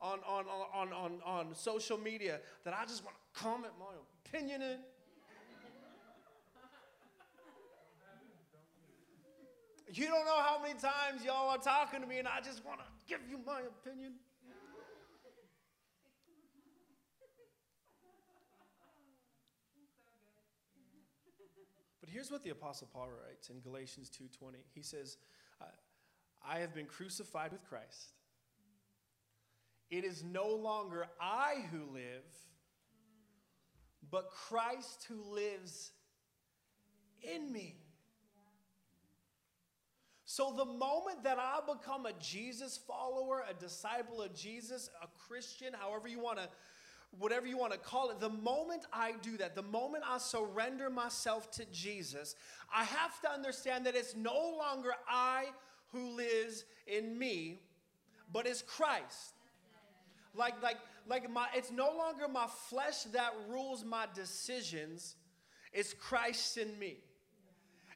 on 0.00 0.20
on 0.26 0.44
on 0.72 0.92
on 0.92 1.20
on 1.24 1.54
social 1.54 1.98
media 1.98 2.40
that 2.64 2.74
I 2.74 2.84
just 2.84 3.04
want 3.04 3.16
to 3.16 3.40
comment 3.40 3.72
my 3.78 3.86
opinion 4.24 4.62
in. 4.62 4.78
You 9.92 10.06
don't 10.06 10.24
know 10.24 10.38
how 10.38 10.62
many 10.62 10.74
times 10.74 11.24
y'all 11.24 11.48
are 11.48 11.58
talking 11.58 12.00
to 12.00 12.06
me 12.06 12.20
and 12.20 12.28
I 12.28 12.40
just 12.40 12.64
want 12.64 12.78
to 12.78 12.86
give 13.08 13.20
you 13.28 13.40
my 13.44 13.62
opinion. 13.62 14.12
Here's 22.10 22.30
what 22.30 22.42
the 22.42 22.50
apostle 22.50 22.88
Paul 22.92 23.08
writes 23.10 23.50
in 23.50 23.60
Galatians 23.60 24.10
2:20. 24.10 24.64
He 24.74 24.82
says, 24.82 25.16
"I 26.42 26.58
have 26.60 26.74
been 26.74 26.86
crucified 26.86 27.52
with 27.52 27.64
Christ. 27.64 28.14
It 29.90 30.04
is 30.04 30.22
no 30.22 30.48
longer 30.48 31.08
I 31.20 31.62
who 31.70 31.84
live, 31.86 32.24
but 34.10 34.30
Christ 34.30 35.04
who 35.04 35.22
lives 35.22 35.92
in 37.22 37.52
me. 37.52 37.76
So, 40.24 40.52
the 40.52 40.64
moment 40.64 41.24
that 41.24 41.38
I 41.40 41.58
become 41.66 42.06
a 42.06 42.12
Jesus 42.14 42.78
follower, 42.78 43.44
a 43.48 43.52
disciple 43.52 44.22
of 44.22 44.32
Jesus, 44.32 44.88
a 45.02 45.08
Christian, 45.26 45.74
however 45.74 46.06
you 46.06 46.20
want 46.20 46.38
to, 46.38 46.48
whatever 47.18 47.46
you 47.46 47.58
want 47.58 47.72
to 47.72 47.78
call 47.78 48.10
it, 48.10 48.20
the 48.20 48.28
moment 48.28 48.86
I 48.92 49.12
do 49.22 49.36
that, 49.38 49.54
the 49.54 49.62
moment 49.62 50.04
I 50.06 50.18
surrender 50.18 50.88
myself 50.90 51.50
to 51.52 51.64
Jesus, 51.66 52.36
I 52.74 52.84
have 52.84 53.20
to 53.22 53.30
understand 53.30 53.86
that 53.86 53.96
it's 53.96 54.14
no 54.14 54.56
longer 54.58 54.92
I 55.08 55.46
who 55.92 56.16
lives 56.16 56.64
in 56.86 57.18
me, 57.18 57.58
but 58.32 58.46
it's 58.46 58.62
Christ. 58.62 59.34
Like, 60.34 60.62
like, 60.62 60.76
like 61.08 61.28
my, 61.28 61.48
it's 61.54 61.72
no 61.72 61.90
longer 61.96 62.28
my 62.28 62.46
flesh 62.68 63.02
that 63.12 63.34
rules 63.48 63.84
my 63.84 64.06
decisions, 64.14 65.16
it's 65.72 65.92
Christ 65.92 66.58
in 66.58 66.78
me. 66.78 66.98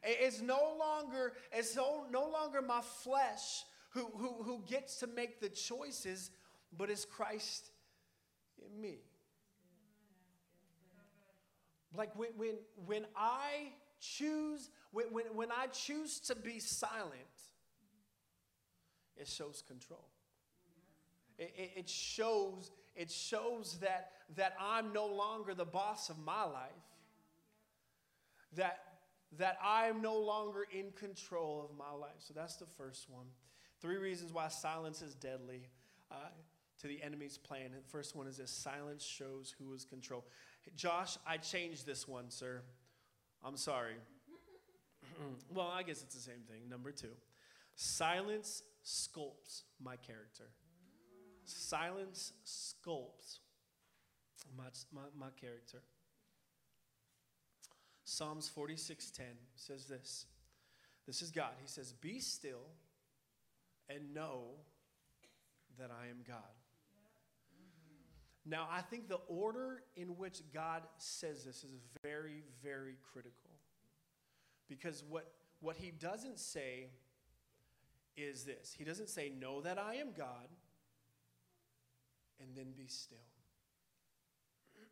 It's 0.06 0.42
no 0.42 0.76
longer, 0.78 1.32
it's 1.50 1.74
no, 1.76 2.04
no 2.10 2.28
longer 2.28 2.60
my 2.60 2.82
flesh 2.82 3.64
who, 3.90 4.04
who, 4.16 4.42
who 4.42 4.62
gets 4.66 4.96
to 4.96 5.06
make 5.06 5.40
the 5.40 5.48
choices, 5.48 6.30
but 6.76 6.90
it's 6.90 7.06
Christ 7.06 7.70
me. 8.80 8.98
Like 11.96 12.16
when, 12.16 12.30
when, 12.36 12.54
when 12.86 13.06
I 13.16 13.72
choose, 14.00 14.70
when, 14.90 15.06
when, 15.12 15.26
when 15.34 15.52
I 15.52 15.66
choose 15.68 16.18
to 16.20 16.34
be 16.34 16.58
silent, 16.58 17.12
it 19.16 19.28
shows 19.28 19.62
control. 19.66 20.08
It, 21.38 21.54
it, 21.56 21.70
it 21.76 21.88
shows 21.88 22.70
it 22.96 23.10
shows 23.10 23.78
that, 23.80 24.12
that 24.36 24.54
I'm 24.60 24.92
no 24.92 25.06
longer 25.06 25.54
the 25.54 25.64
boss 25.64 26.10
of 26.10 26.18
my 26.18 26.44
life, 26.44 26.70
that, 28.56 28.78
that 29.38 29.58
I'm 29.62 30.00
no 30.00 30.16
longer 30.16 30.64
in 30.72 30.92
control 30.92 31.68
of 31.68 31.76
my 31.76 31.90
life. 31.90 32.14
So 32.18 32.34
that's 32.34 32.56
the 32.56 32.66
first 32.66 33.10
one. 33.10 33.26
Three 33.80 33.96
reasons 33.96 34.32
why 34.32 34.48
silence 34.48 35.02
is 35.02 35.14
deadly 35.14 35.68
uh, 36.10 36.14
to 36.84 36.88
the 36.88 37.02
enemy's 37.02 37.38
plan. 37.38 37.70
the 37.74 37.88
first 37.88 38.14
one 38.14 38.26
is 38.26 38.36
this 38.36 38.50
silence 38.50 39.02
shows 39.02 39.54
who 39.58 39.72
is 39.72 39.86
control. 39.86 40.22
Josh, 40.76 41.16
I 41.26 41.38
changed 41.38 41.86
this 41.86 42.06
one, 42.06 42.28
sir. 42.28 42.60
I'm 43.42 43.56
sorry. 43.56 43.94
well, 45.54 45.72
I 45.74 45.82
guess 45.82 46.02
it's 46.02 46.14
the 46.14 46.20
same 46.20 46.42
thing. 46.46 46.68
Number 46.68 46.92
two 46.92 47.12
silence 47.74 48.62
sculpts 48.84 49.62
my 49.82 49.96
character. 49.96 50.44
Silence 51.46 52.34
sculpts 52.44 53.38
my, 54.54 54.64
my, 54.92 55.00
my 55.18 55.30
character. 55.40 55.78
Psalms 58.04 58.50
46:10 58.54 59.22
says 59.56 59.86
this. 59.86 60.26
This 61.06 61.22
is 61.22 61.30
God. 61.30 61.52
He 61.62 61.66
says, 61.66 61.94
"Be 61.94 62.20
still 62.20 62.66
and 63.88 64.12
know 64.12 64.56
that 65.78 65.90
I 65.90 66.08
am 66.08 66.18
God." 66.26 66.42
Now, 68.46 68.68
I 68.70 68.82
think 68.82 69.08
the 69.08 69.20
order 69.26 69.82
in 69.96 70.18
which 70.18 70.42
God 70.52 70.82
says 70.98 71.44
this 71.44 71.64
is 71.64 71.78
very, 72.02 72.42
very 72.62 72.96
critical. 73.12 73.50
Because 74.68 75.02
what, 75.08 75.32
what 75.60 75.76
he 75.76 75.90
doesn't 75.90 76.38
say 76.38 76.88
is 78.16 78.44
this 78.44 78.74
He 78.76 78.84
doesn't 78.84 79.08
say, 79.08 79.30
Know 79.30 79.60
that 79.62 79.78
I 79.78 79.96
am 79.96 80.08
God, 80.16 80.48
and 82.40 82.50
then 82.54 82.72
be 82.76 82.86
still. 82.86 83.18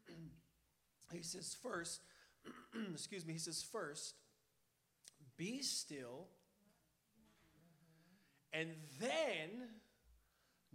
he 1.12 1.22
says, 1.22 1.56
First, 1.62 2.00
excuse 2.92 3.26
me, 3.26 3.34
he 3.34 3.38
says, 3.38 3.62
First, 3.62 4.14
be 5.36 5.62
still, 5.62 6.26
and 8.52 8.70
then 8.98 9.68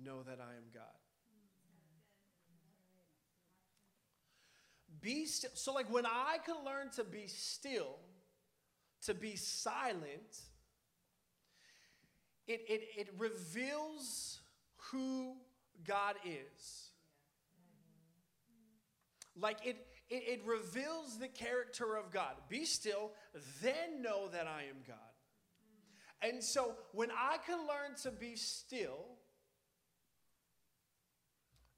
know 0.03 0.23
that 0.23 0.39
I 0.39 0.55
am 0.55 0.65
God. 0.73 0.83
Be 5.01 5.25
still. 5.25 5.51
So, 5.53 5.73
like, 5.73 5.91
when 5.91 6.05
I 6.05 6.37
can 6.45 6.55
learn 6.65 6.89
to 6.95 7.03
be 7.03 7.27
still, 7.27 7.97
to 9.05 9.13
be 9.13 9.35
silent, 9.35 10.41
it, 12.47 12.61
it, 12.67 12.81
it 12.97 13.09
reveals 13.17 14.39
who 14.91 15.35
God 15.85 16.15
is. 16.25 16.91
Like, 19.35 19.65
it, 19.65 19.77
it, 20.09 20.23
it 20.27 20.41
reveals 20.45 21.19
the 21.19 21.27
character 21.27 21.95
of 21.95 22.11
God. 22.11 22.33
Be 22.49 22.65
still, 22.65 23.11
then 23.61 24.01
know 24.01 24.29
that 24.29 24.47
I 24.47 24.63
am 24.63 24.77
God. 24.87 24.97
And 26.21 26.43
so, 26.43 26.73
when 26.93 27.11
I 27.11 27.37
can 27.45 27.59
learn 27.59 27.95
to 28.03 28.11
be 28.11 28.35
still 28.35 29.05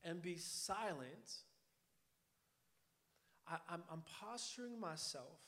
and 0.04 0.22
be 0.22 0.38
silent, 0.38 1.44
I, 3.50 3.58
I'm, 3.74 3.84
I'm 3.92 4.04
posturing 4.22 4.80
myself 4.80 5.40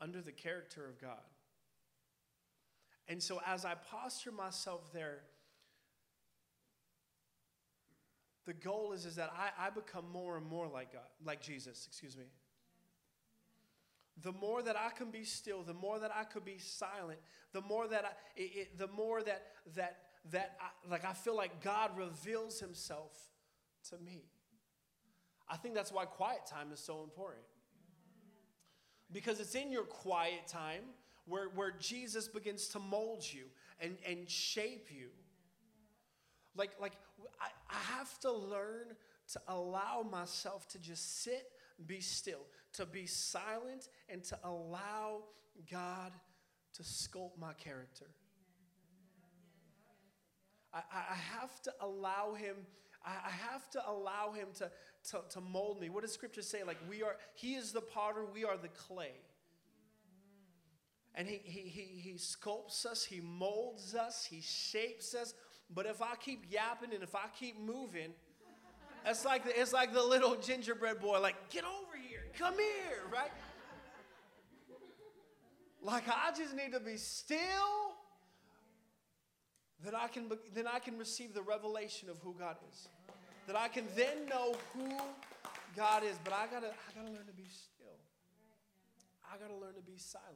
under 0.00 0.20
the 0.20 0.32
character 0.32 0.86
of 0.86 1.00
God. 1.00 1.18
And 3.08 3.22
so, 3.22 3.40
as 3.46 3.64
I 3.64 3.74
posture 3.74 4.32
myself 4.32 4.92
there, 4.92 5.20
the 8.46 8.52
goal 8.52 8.92
is, 8.92 9.06
is 9.06 9.16
that 9.16 9.32
I, 9.36 9.66
I 9.66 9.70
become 9.70 10.04
more 10.12 10.36
and 10.36 10.46
more 10.46 10.68
like 10.68 10.92
God, 10.92 11.02
like 11.24 11.40
Jesus, 11.40 11.86
excuse 11.86 12.16
me. 12.16 12.24
The 14.22 14.32
more 14.32 14.62
that 14.62 14.76
I 14.76 14.90
can 14.90 15.10
be 15.10 15.24
still, 15.24 15.62
the 15.62 15.74
more 15.74 15.98
that 16.00 16.10
I 16.14 16.24
could 16.24 16.44
be 16.44 16.58
silent, 16.58 17.20
the 17.52 17.60
more 17.60 17.86
that 17.88 18.04
I, 18.04 18.40
it, 18.40 18.50
it, 18.54 18.78
the 18.78 18.88
more 18.88 19.22
that 19.22 19.42
that 19.76 19.98
that 20.30 20.56
I, 20.60 20.90
like 20.90 21.04
I 21.04 21.12
feel 21.12 21.36
like 21.36 21.62
God 21.62 21.92
reveals 21.96 22.60
Himself 22.60 23.12
to 23.90 23.98
me. 23.98 24.24
I 25.50 25.56
think 25.56 25.74
that's 25.74 25.92
why 25.92 26.04
quiet 26.04 26.46
time 26.46 26.72
is 26.72 26.80
so 26.80 27.02
important. 27.02 27.44
Because 29.12 29.40
it's 29.40 29.54
in 29.54 29.72
your 29.72 29.84
quiet 29.84 30.46
time 30.46 30.82
where, 31.26 31.48
where 31.54 31.72
Jesus 31.78 32.28
begins 32.28 32.68
to 32.68 32.78
mold 32.78 33.24
you 33.24 33.44
and, 33.80 33.96
and 34.06 34.28
shape 34.28 34.88
you. 34.90 35.08
Like, 36.56 36.72
like 36.80 36.94
I, 37.40 37.48
I 37.70 37.96
have 37.96 38.18
to 38.20 38.32
learn 38.32 38.96
to 39.32 39.40
allow 39.48 40.06
myself 40.10 40.66
to 40.68 40.78
just 40.78 41.22
sit, 41.22 41.50
be 41.86 42.00
still, 42.00 42.46
to 42.74 42.86
be 42.86 43.06
silent, 43.06 43.88
and 44.08 44.24
to 44.24 44.38
allow 44.44 45.22
God 45.70 46.12
to 46.74 46.82
sculpt 46.82 47.38
my 47.38 47.52
character. 47.54 48.06
I, 50.72 50.82
I 50.92 51.14
have 51.14 51.60
to 51.62 51.72
allow 51.80 52.34
Him 52.34 52.56
I 53.04 53.30
have 53.30 53.70
to 53.70 53.88
allow 53.88 54.32
him 54.32 54.48
to, 54.58 54.70
to, 55.10 55.20
to 55.30 55.40
mold 55.40 55.80
me. 55.80 55.88
What 55.88 56.02
does 56.02 56.12
scripture 56.12 56.42
say? 56.42 56.62
Like 56.62 56.78
we 56.88 57.02
are, 57.02 57.16
he 57.34 57.54
is 57.54 57.72
the 57.72 57.80
potter, 57.80 58.24
we 58.32 58.44
are 58.44 58.56
the 58.56 58.68
clay. 58.68 59.12
And 61.14 61.26
he, 61.26 61.40
he, 61.42 61.62
he, 61.62 62.00
he 62.00 62.12
sculpts 62.14 62.86
us, 62.86 63.04
he 63.04 63.20
molds 63.20 63.94
us, 63.94 64.24
he 64.24 64.40
shapes 64.40 65.14
us. 65.14 65.34
But 65.74 65.86
if 65.86 66.00
I 66.00 66.14
keep 66.20 66.44
yapping 66.50 66.92
and 66.94 67.02
if 67.02 67.14
I 67.14 67.26
keep 67.38 67.60
moving, 67.60 68.12
it's 69.06 69.24
like 69.24 69.44
the, 69.44 69.58
it's 69.58 69.72
like 69.72 69.92
the 69.92 70.02
little 70.02 70.36
gingerbread 70.36 71.00
boy, 71.00 71.20
like, 71.20 71.50
get 71.50 71.64
over 71.64 71.96
here, 71.96 72.24
come 72.38 72.54
here, 72.54 73.02
right? 73.12 73.30
Like 75.82 76.04
I 76.08 76.32
just 76.36 76.54
need 76.54 76.72
to 76.72 76.80
be 76.80 76.96
still 76.96 77.87
then 79.84 79.94
I 79.94 80.08
can, 80.08 80.24
then 80.54 80.66
I 80.66 80.78
can 80.78 80.98
receive 80.98 81.34
the 81.34 81.42
revelation 81.42 82.10
of 82.10 82.18
who 82.18 82.34
God 82.38 82.56
is. 82.70 82.88
That 83.46 83.56
I 83.56 83.68
can 83.68 83.84
then 83.96 84.26
know 84.28 84.54
who 84.74 84.88
God 85.76 86.02
is. 86.04 86.16
But 86.24 86.32
I 86.32 86.46
gotta, 86.46 86.68
I 86.68 86.92
gotta 86.94 87.10
learn 87.10 87.26
to 87.26 87.32
be 87.32 87.46
still. 87.48 87.86
I 89.32 89.38
gotta 89.38 89.54
learn 89.54 89.74
to 89.74 89.82
be 89.82 89.96
silent. 89.96 90.26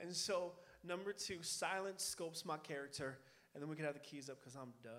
And 0.00 0.14
so, 0.14 0.52
number 0.84 1.12
two, 1.12 1.38
silence 1.42 2.14
sculpts 2.18 2.44
my 2.44 2.56
character. 2.56 3.18
And 3.54 3.62
then 3.62 3.70
we 3.70 3.76
can 3.76 3.84
have 3.84 3.94
the 3.94 4.00
keys 4.00 4.28
up 4.28 4.38
because 4.40 4.56
I'm 4.56 4.72
dumb. 4.82 4.92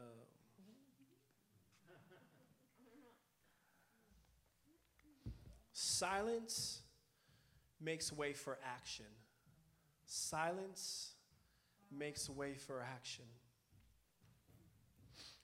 Silence 5.73 6.82
makes 7.80 8.12
way 8.12 8.34
for 8.34 8.58
action. 8.65 9.06
Silence 10.06 11.13
makes 11.91 12.30
way 12.30 12.54
for 12.56 12.82
action. 12.82 13.26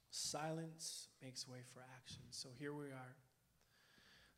Silence 0.09 1.07
makes 1.23 1.47
way 1.47 1.59
for 1.73 1.81
action. 1.97 2.21
So 2.29 2.49
here 2.59 2.73
we 2.73 2.85
are. 2.85 3.15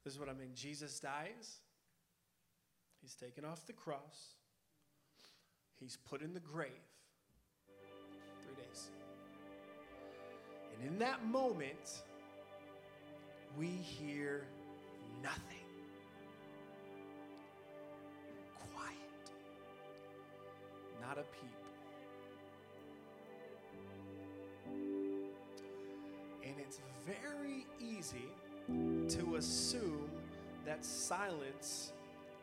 This 0.04 0.14
is 0.14 0.20
what 0.20 0.30
I 0.30 0.34
mean. 0.34 0.52
Jesus 0.54 1.00
dies. 1.00 1.62
He's 3.02 3.16
taken 3.16 3.44
off 3.44 3.66
the 3.66 3.74
cross. 3.74 4.36
He's 5.80 5.98
put 6.10 6.22
in 6.22 6.34
the 6.34 6.40
grave. 6.40 6.72
Three 8.44 8.64
days. 8.64 8.90
And 10.74 10.88
in 10.88 11.00
that 11.00 11.26
moment, 11.26 12.04
we 13.58 13.68
hear 13.68 14.46
nothing. 15.22 15.66
Quiet. 18.74 19.32
Not 21.02 21.18
a 21.18 21.24
peep. 21.24 21.65
Easy 28.06 29.18
to 29.18 29.36
assume 29.36 30.10
that 30.66 30.84
silence 30.84 31.92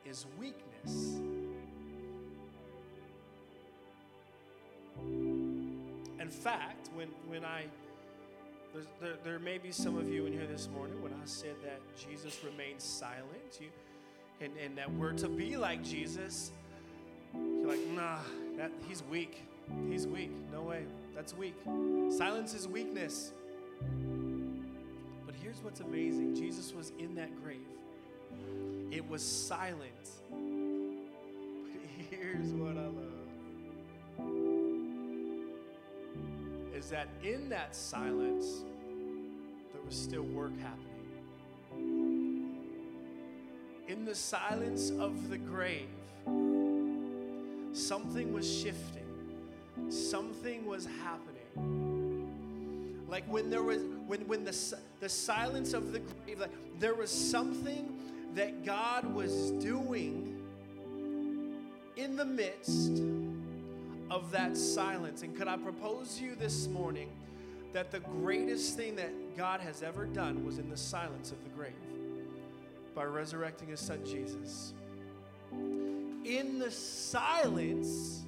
is 0.06 0.26
weakness. 0.38 1.20
In 6.20 6.28
fact, 6.30 6.88
when, 6.94 7.08
when 7.26 7.44
I, 7.44 7.64
there, 9.00 9.14
there 9.24 9.38
may 9.38 9.58
be 9.58 9.72
some 9.72 9.98
of 9.98 10.08
you 10.08 10.26
in 10.26 10.32
here 10.32 10.46
this 10.46 10.68
morning 10.68 11.02
when 11.02 11.12
I 11.12 11.24
said 11.24 11.56
that 11.64 11.80
Jesus 11.96 12.38
remained 12.44 12.80
silent, 12.80 13.58
you, 13.60 13.68
and, 14.40 14.52
and 14.64 14.78
that 14.78 14.92
we're 14.92 15.12
to 15.14 15.28
be 15.28 15.56
like 15.56 15.82
Jesus, 15.82 16.52
you're 17.34 17.68
like, 17.68 17.86
nah, 17.88 18.18
that, 18.56 18.70
he's 18.88 19.02
weak. 19.10 19.42
He's 19.88 20.06
weak. 20.06 20.30
No 20.52 20.62
way. 20.62 20.84
That's 21.14 21.34
weak. 21.34 21.54
Silence 22.10 22.54
is 22.54 22.68
weakness 22.68 23.32
here's 25.52 25.64
what's 25.64 25.80
amazing 25.80 26.34
Jesus 26.34 26.72
was 26.72 26.92
in 26.98 27.14
that 27.14 27.30
grave, 27.42 27.58
it 28.90 29.06
was 29.08 29.22
silent. 29.22 30.10
But 30.30 31.82
here's 32.10 32.52
what 32.54 32.76
I 32.78 32.86
love 32.86 33.02
is 36.74 36.88
that 36.90 37.08
in 37.22 37.50
that 37.50 37.76
silence, 37.76 38.64
there 39.72 39.82
was 39.84 39.94
still 39.94 40.22
work 40.22 40.52
happening. 40.58 40.88
In 43.88 44.04
the 44.06 44.14
silence 44.14 44.90
of 44.90 45.28
the 45.28 45.38
grave, 45.38 45.88
something 47.72 48.32
was 48.32 48.50
shifting, 48.50 49.04
something 49.90 50.64
was 50.64 50.86
happening. 51.02 51.32
Like 53.06 53.30
when 53.30 53.50
there 53.50 53.62
was, 53.62 53.82
when, 54.06 54.26
when 54.26 54.44
the, 54.44 54.52
the 55.02 55.08
silence 55.08 55.74
of 55.74 55.92
the 55.92 55.98
grave, 55.98 56.38
like 56.38 56.78
there 56.78 56.94
was 56.94 57.10
something 57.10 57.98
that 58.34 58.64
God 58.64 59.04
was 59.12 59.50
doing 59.50 60.40
in 61.96 62.14
the 62.14 62.24
midst 62.24 63.02
of 64.12 64.30
that 64.30 64.56
silence. 64.56 65.24
And 65.24 65.36
could 65.36 65.48
I 65.48 65.56
propose 65.56 66.18
to 66.18 66.24
you 66.24 66.36
this 66.36 66.68
morning 66.68 67.10
that 67.72 67.90
the 67.90 67.98
greatest 67.98 68.76
thing 68.76 68.94
that 68.94 69.36
God 69.36 69.60
has 69.60 69.82
ever 69.82 70.06
done 70.06 70.46
was 70.46 70.58
in 70.58 70.70
the 70.70 70.76
silence 70.76 71.32
of 71.32 71.42
the 71.42 71.50
grave 71.50 71.72
by 72.94 73.02
resurrecting 73.02 73.70
his 73.70 73.80
son 73.80 74.04
Jesus? 74.06 74.72
In 75.50 76.60
the 76.60 76.70
silence, 76.70 78.22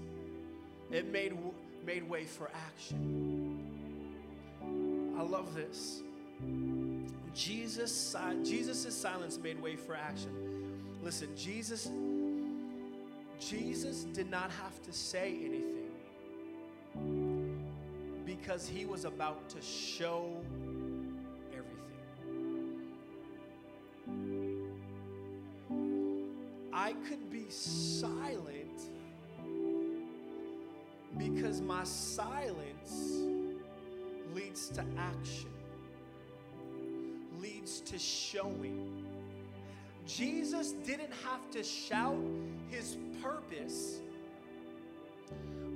it 0.90 1.06
made, 1.12 1.38
made 1.87 2.02
way 2.08 2.24
for 2.24 2.50
action. 2.52 3.62
I 5.16 5.22
love 5.22 5.54
this. 5.54 6.02
Jesus, 7.35 8.14
Jesus' 8.42 8.94
silence 8.94 9.38
made 9.38 9.61
way 9.61 9.77
for 9.77 9.94
action. 9.94 10.31
Listen, 11.03 11.29
Jesus 11.37 11.88
Jesus 13.40 14.05
did 14.05 14.31
not 14.31 14.51
have 14.51 14.81
to 14.83 14.92
say 14.92 15.37
anything 15.44 15.90
because 18.25 18.66
he 18.66 18.87
was 18.87 19.05
about 19.05 19.49
to 19.51 19.61
show 19.61 20.40
everything. 21.53 21.83
I 26.73 26.92
could 27.09 27.31
be 27.31 27.44
silent 27.51 28.83
because 31.18 31.61
my 31.61 31.85
silence 31.85 33.23
leads 34.33 34.68
to 34.70 34.85
action, 34.99 35.54
to 37.94 38.00
showing. 38.00 39.07
Jesus 40.04 40.72
didn't 40.72 41.12
have 41.24 41.48
to 41.52 41.62
shout 41.62 42.18
his 42.68 42.96
purpose 43.22 44.00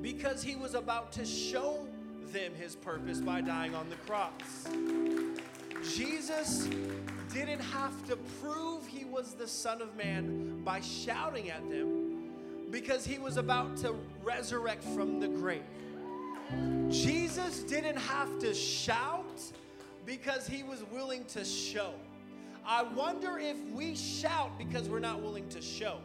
because 0.02 0.42
he 0.42 0.56
was 0.56 0.74
about 0.74 1.12
to 1.12 1.24
show 1.24 1.86
them 2.32 2.52
his 2.56 2.74
purpose 2.74 3.20
by 3.20 3.40
dying 3.40 3.72
on 3.76 3.88
the 3.88 3.94
cross. 3.96 4.68
Jesus 5.94 6.68
didn't 7.32 7.60
have 7.60 8.04
to 8.08 8.16
prove 8.42 8.84
he 8.84 9.04
was 9.04 9.34
the 9.34 9.46
Son 9.46 9.80
of 9.80 9.96
Man 9.96 10.62
by 10.64 10.80
shouting 10.80 11.50
at 11.50 11.70
them 11.70 12.30
because 12.72 13.06
he 13.06 13.18
was 13.18 13.36
about 13.36 13.76
to 13.76 13.94
resurrect 14.24 14.82
from 14.82 15.20
the 15.20 15.28
grave. 15.28 15.62
Jesus 16.90 17.62
didn't 17.62 17.98
have 17.98 18.40
to 18.40 18.52
shout 18.52 19.40
because 20.08 20.48
he 20.48 20.62
was 20.62 20.82
willing 20.90 21.22
to 21.26 21.44
show. 21.44 21.92
I 22.70 22.82
wonder 22.82 23.38
if 23.38 23.56
we 23.72 23.96
shout 23.96 24.58
because 24.58 24.90
we're 24.90 24.98
not 24.98 25.22
willing 25.22 25.48
to 25.48 25.62
show. 25.62 25.96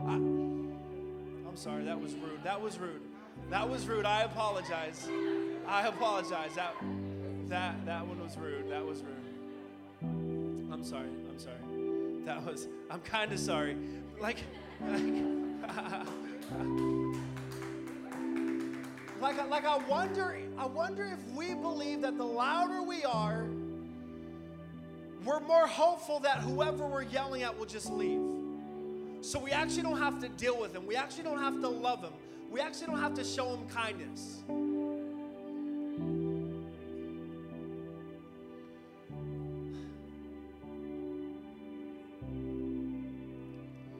I, 0.00 0.14
I'm 0.14 1.52
sorry, 1.54 1.84
that 1.84 2.00
was 2.00 2.14
rude. 2.14 2.42
That 2.44 2.58
was 2.62 2.78
rude. 2.78 3.02
That 3.50 3.68
was 3.68 3.86
rude. 3.86 4.06
I 4.06 4.22
apologize. 4.22 5.06
I 5.66 5.86
apologize. 5.86 6.54
That 6.54 6.74
that 7.50 7.84
that 7.84 8.06
one 8.06 8.24
was 8.24 8.38
rude. 8.38 8.70
That 8.70 8.82
was 8.82 9.02
rude. 9.02 10.72
I'm 10.72 10.82
sorry. 10.82 11.10
I'm 11.28 11.38
sorry. 11.38 12.24
That 12.24 12.42
was 12.46 12.66
I'm 12.90 13.00
kind 13.00 13.32
of 13.32 13.38
sorry. 13.38 13.76
Like 14.18 14.38
like 19.20 19.36
like, 19.36 19.50
like 19.50 19.66
I 19.66 19.76
wonder 19.86 20.38
I 20.56 20.64
wonder 20.64 21.04
if 21.04 21.36
we 21.36 21.52
believe 21.52 22.00
that 22.00 22.16
the 22.16 22.24
louder 22.24 22.82
we 22.82 23.04
are, 23.04 23.46
we're 25.24 25.40
more 25.40 25.66
hopeful 25.66 26.20
that 26.20 26.38
whoever 26.38 26.86
we're 26.86 27.02
yelling 27.02 27.42
at 27.42 27.58
will 27.58 27.66
just 27.66 27.90
leave. 27.90 28.20
So 29.20 29.38
we 29.38 29.50
actually 29.50 29.82
don't 29.82 29.98
have 29.98 30.18
to 30.20 30.28
deal 30.28 30.58
with 30.58 30.72
them. 30.72 30.86
We 30.86 30.96
actually 30.96 31.24
don't 31.24 31.38
have 31.38 31.60
to 31.60 31.68
love 31.68 32.00
them. 32.00 32.14
We 32.50 32.60
actually 32.60 32.86
don't 32.86 33.00
have 33.00 33.14
to 33.14 33.24
show 33.24 33.50
them 33.50 33.68
kindness. 33.68 34.42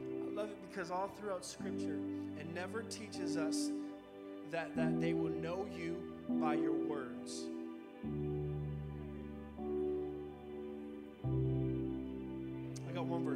I 0.09 0.35
love 0.35 0.50
it 0.50 0.59
because 0.70 0.90
all 0.90 1.09
throughout 1.20 1.44
Scripture, 1.44 1.98
it 2.38 2.52
never 2.54 2.83
teaches 2.83 3.37
us 3.37 3.70
that, 4.50 4.74
that 4.74 5.00
they 5.00 5.12
will 5.12 5.30
know 5.30 5.66
you 5.76 5.96
by 6.40 6.54
your 6.54 6.72
words. 6.72 7.44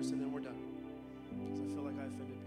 Verse 0.04 0.12
and 0.12 0.20
then 0.20 0.32
we're 0.32 0.40
done. 0.40 0.58
Because 1.30 1.60
I 1.60 1.66
feel 1.74 1.82
like 1.82 1.98
I 1.98 2.04
offended 2.04 2.38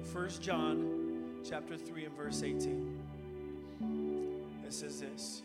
people. 0.00 0.20
1 0.20 0.30
John 0.40 1.40
chapter 1.48 1.76
3 1.76 2.04
and 2.06 2.16
verse 2.16 2.42
18. 2.42 3.02
It 4.66 4.72
says 4.72 5.00
this 5.00 5.42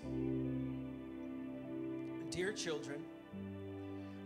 Dear 2.32 2.54
children, 2.54 3.04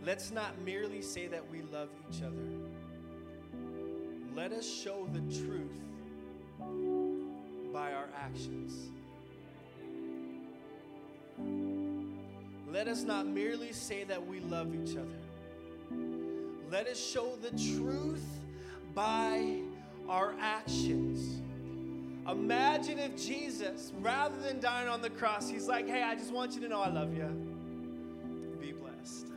let's 0.05 0.31
not 0.31 0.61
merely 0.63 1.01
say 1.01 1.27
that 1.27 1.49
we 1.49 1.61
love 1.71 1.89
each 2.09 2.21
other. 2.21 2.47
Let 4.35 4.51
us 4.51 4.67
show 4.67 5.07
the 5.11 5.21
truth 5.45 5.79
by 7.71 7.93
our 7.93 8.09
actions. 8.19 8.91
Let 12.73 12.87
us 12.87 13.03
not 13.03 13.27
merely 13.27 13.71
say 13.71 14.03
that 14.05 14.25
we 14.25 14.39
love 14.39 14.73
each 14.73 14.97
other. 14.97 15.05
Let 16.71 16.87
us 16.87 16.99
show 16.99 17.35
the 17.39 17.51
truth 17.51 18.25
by 18.95 19.59
our 20.09 20.33
actions. 20.41 21.39
Imagine 22.27 22.97
if 22.97 23.15
Jesus, 23.15 23.93
rather 24.01 24.41
than 24.41 24.59
dying 24.59 24.87
on 24.87 25.03
the 25.03 25.11
cross, 25.11 25.47
he's 25.47 25.67
like, 25.67 25.87
hey, 25.87 26.01
I 26.01 26.15
just 26.15 26.33
want 26.33 26.55
you 26.55 26.61
to 26.61 26.67
know 26.67 26.81
I 26.81 26.89
love 26.89 27.15
you. 27.15 27.27
Be 28.59 28.71
blessed. 28.71 29.27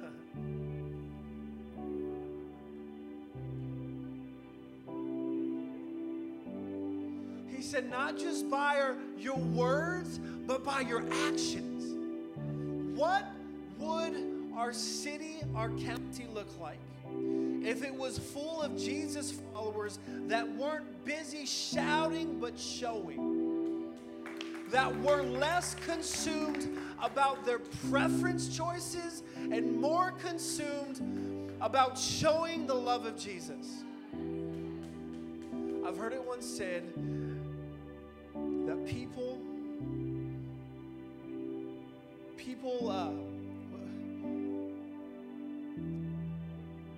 he 7.55 7.61
said, 7.61 7.91
not 7.91 8.17
just 8.17 8.49
by 8.49 8.81
our, 8.81 8.97
your 9.19 9.37
words, 9.37 10.21
but 10.47 10.65
by 10.65 10.81
your 10.81 11.05
actions. 11.27 11.76
What 12.97 13.27
would 13.79 14.15
our 14.57 14.73
city, 14.73 15.43
our 15.55 15.69
county 15.69 16.27
look 16.33 16.49
like 16.59 16.79
if 17.63 17.85
it 17.85 17.95
was 17.95 18.19
full 18.19 18.63
of 18.63 18.75
Jesus 18.79 19.33
followers 19.53 19.99
that 20.29 20.51
weren't 20.57 21.05
busy 21.05 21.45
shouting 21.45 22.41
but 22.41 22.59
showing? 22.59 23.93
That 24.71 24.99
were 25.01 25.23
less 25.23 25.75
consumed 25.87 26.69
about 27.03 27.45
their 27.45 27.59
preference 27.91 28.57
choices 28.57 29.23
and 29.37 29.79
more 29.79 30.13
consumed 30.13 31.53
about 31.61 31.99
showing 31.99 32.67
the 32.67 32.75
love 32.75 33.05
of 33.05 33.19
Jesus. 33.19 33.85
I've 35.87 35.99
heard 35.99 36.15
it 36.15 36.25
once 36.27 36.47
said 36.47 36.83
that 38.35 38.87
people 38.87 39.39
people 42.57 42.91
uh, 42.91 43.11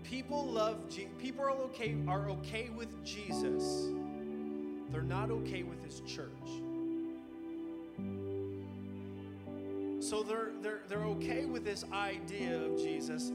people 0.05 0.47
love 0.47 0.89
Je- 0.89 1.09
people 1.19 1.45
are 1.45 1.51
okay 1.51 1.97
are 2.07 2.31
okay 2.31 2.71
with 2.77 3.05
Jesus. 3.05 3.89
They're 4.91 5.03
not 5.03 5.31
okay 5.31 5.63
with 5.63 5.85
his 5.85 6.01
church. 6.07 6.29
So 10.01 10.23
they're 10.23 10.53
they're 10.63 10.81
they're 10.89 11.05
okay 11.05 11.45
with 11.45 11.65
this 11.65 11.85
idea 11.93 12.61
of 12.63 12.79
Jesus, 12.79 13.33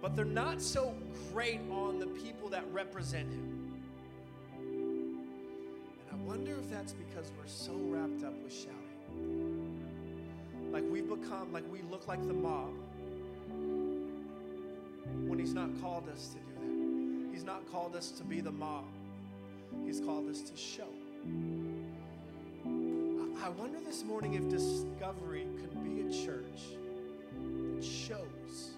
but 0.00 0.14
they're 0.14 0.24
not 0.24 0.62
so 0.62 0.94
great 1.32 1.60
on 1.70 1.98
the 1.98 2.06
people 2.06 2.48
that 2.50 2.64
represent 2.72 3.28
him. 3.30 3.72
And 4.60 6.12
I 6.12 6.16
wonder 6.24 6.52
if 6.52 6.70
that's 6.70 6.92
because 6.92 7.32
we're 7.36 7.48
so 7.48 7.72
wrapped 7.74 8.22
up 8.22 8.34
with 8.42 8.52
shouting 8.52 8.83
become, 11.04 11.52
like 11.52 11.64
we 11.70 11.82
look 11.90 12.08
like 12.08 12.26
the 12.26 12.34
mob 12.34 12.72
when 15.26 15.38
He's 15.38 15.54
not 15.54 15.68
called 15.80 16.08
us 16.08 16.28
to 16.28 16.38
do 16.38 16.40
that. 16.60 17.32
He's 17.32 17.44
not 17.44 17.70
called 17.70 17.96
us 17.96 18.10
to 18.12 18.24
be 18.24 18.40
the 18.40 18.52
mob, 18.52 18.86
He's 19.84 20.00
called 20.00 20.28
us 20.28 20.42
to 20.42 20.56
show. 20.56 20.88
I 23.42 23.48
wonder 23.50 23.78
this 23.84 24.04
morning 24.04 24.34
if 24.34 24.48
Discovery 24.48 25.46
could 25.60 25.84
be 25.84 26.00
a 26.00 26.24
church 26.24 26.62
that 27.74 27.84
shows. 27.84 28.70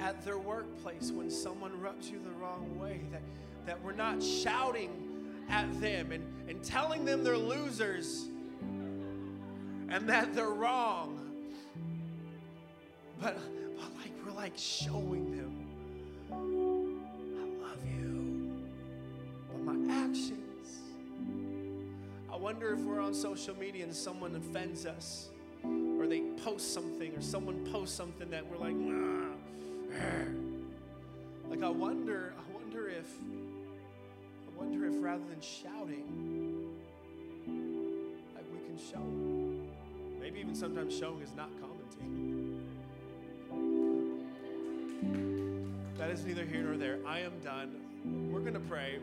At 0.00 0.24
their 0.24 0.38
workplace, 0.38 1.12
when 1.12 1.30
someone 1.30 1.80
rubs 1.80 2.10
you 2.10 2.18
the 2.18 2.32
wrong 2.32 2.76
way, 2.80 3.02
that, 3.12 3.22
that 3.66 3.84
we're 3.84 3.92
not 3.92 4.20
shouting 4.20 4.90
at 5.48 5.80
them 5.80 6.10
and, 6.12 6.19
telling 6.62 7.04
them 7.04 7.24
they're 7.24 7.36
losers 7.36 8.28
and 9.88 10.08
that 10.08 10.34
they're 10.34 10.50
wrong. 10.50 11.16
But, 13.20 13.38
but 13.76 13.90
like 13.96 14.12
we're 14.24 14.32
like 14.32 14.56
showing 14.56 15.36
them, 15.36 15.66
I 16.30 17.66
love 17.68 17.84
you. 17.84 18.52
But 19.52 19.62
my 19.62 19.94
actions. 19.94 20.78
I 22.32 22.36
wonder 22.36 22.72
if 22.72 22.80
we're 22.80 23.00
on 23.00 23.12
social 23.12 23.56
media 23.56 23.84
and 23.84 23.94
someone 23.94 24.36
offends 24.36 24.86
us, 24.86 25.28
or 25.64 26.06
they 26.06 26.22
post 26.42 26.72
something, 26.72 27.14
or 27.14 27.20
someone 27.20 27.66
posts 27.70 27.94
something 27.96 28.30
that 28.30 28.46
we're 28.50 28.58
like. 28.58 28.76
Like 31.50 31.64
I 31.64 31.68
wonder, 31.68 32.32
I 32.38 32.54
wonder 32.54 32.88
if 32.88 33.08
I 33.18 34.58
wonder 34.58 34.86
if 34.86 34.94
rather 35.02 35.24
than 35.28 35.40
shouting, 35.40 36.39
like 38.94 39.04
we 39.04 39.10
can 39.10 39.66
show. 40.16 40.20
maybe 40.20 40.40
even 40.40 40.54
sometimes 40.54 40.96
showing 40.96 41.22
is 41.22 41.34
not 41.36 41.50
commenting. 41.60 42.66
That 45.98 46.10
is 46.10 46.24
neither 46.24 46.44
here 46.44 46.62
nor 46.62 46.76
there. 46.76 46.98
I 47.06 47.20
am 47.20 47.38
done. 47.40 47.76
We're 48.32 48.40
going 48.40 48.54
to 48.54 48.60
pray. 48.60 48.98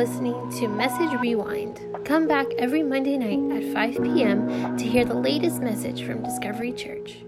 Listening 0.00 0.50
to 0.50 0.66
Message 0.66 1.12
Rewind. 1.20 1.78
Come 2.06 2.26
back 2.26 2.46
every 2.56 2.82
Monday 2.82 3.18
night 3.18 3.62
at 3.62 3.70
5 3.74 4.02
p.m. 4.02 4.74
to 4.78 4.84
hear 4.86 5.04
the 5.04 5.12
latest 5.12 5.60
message 5.60 6.04
from 6.04 6.22
Discovery 6.22 6.72
Church. 6.72 7.18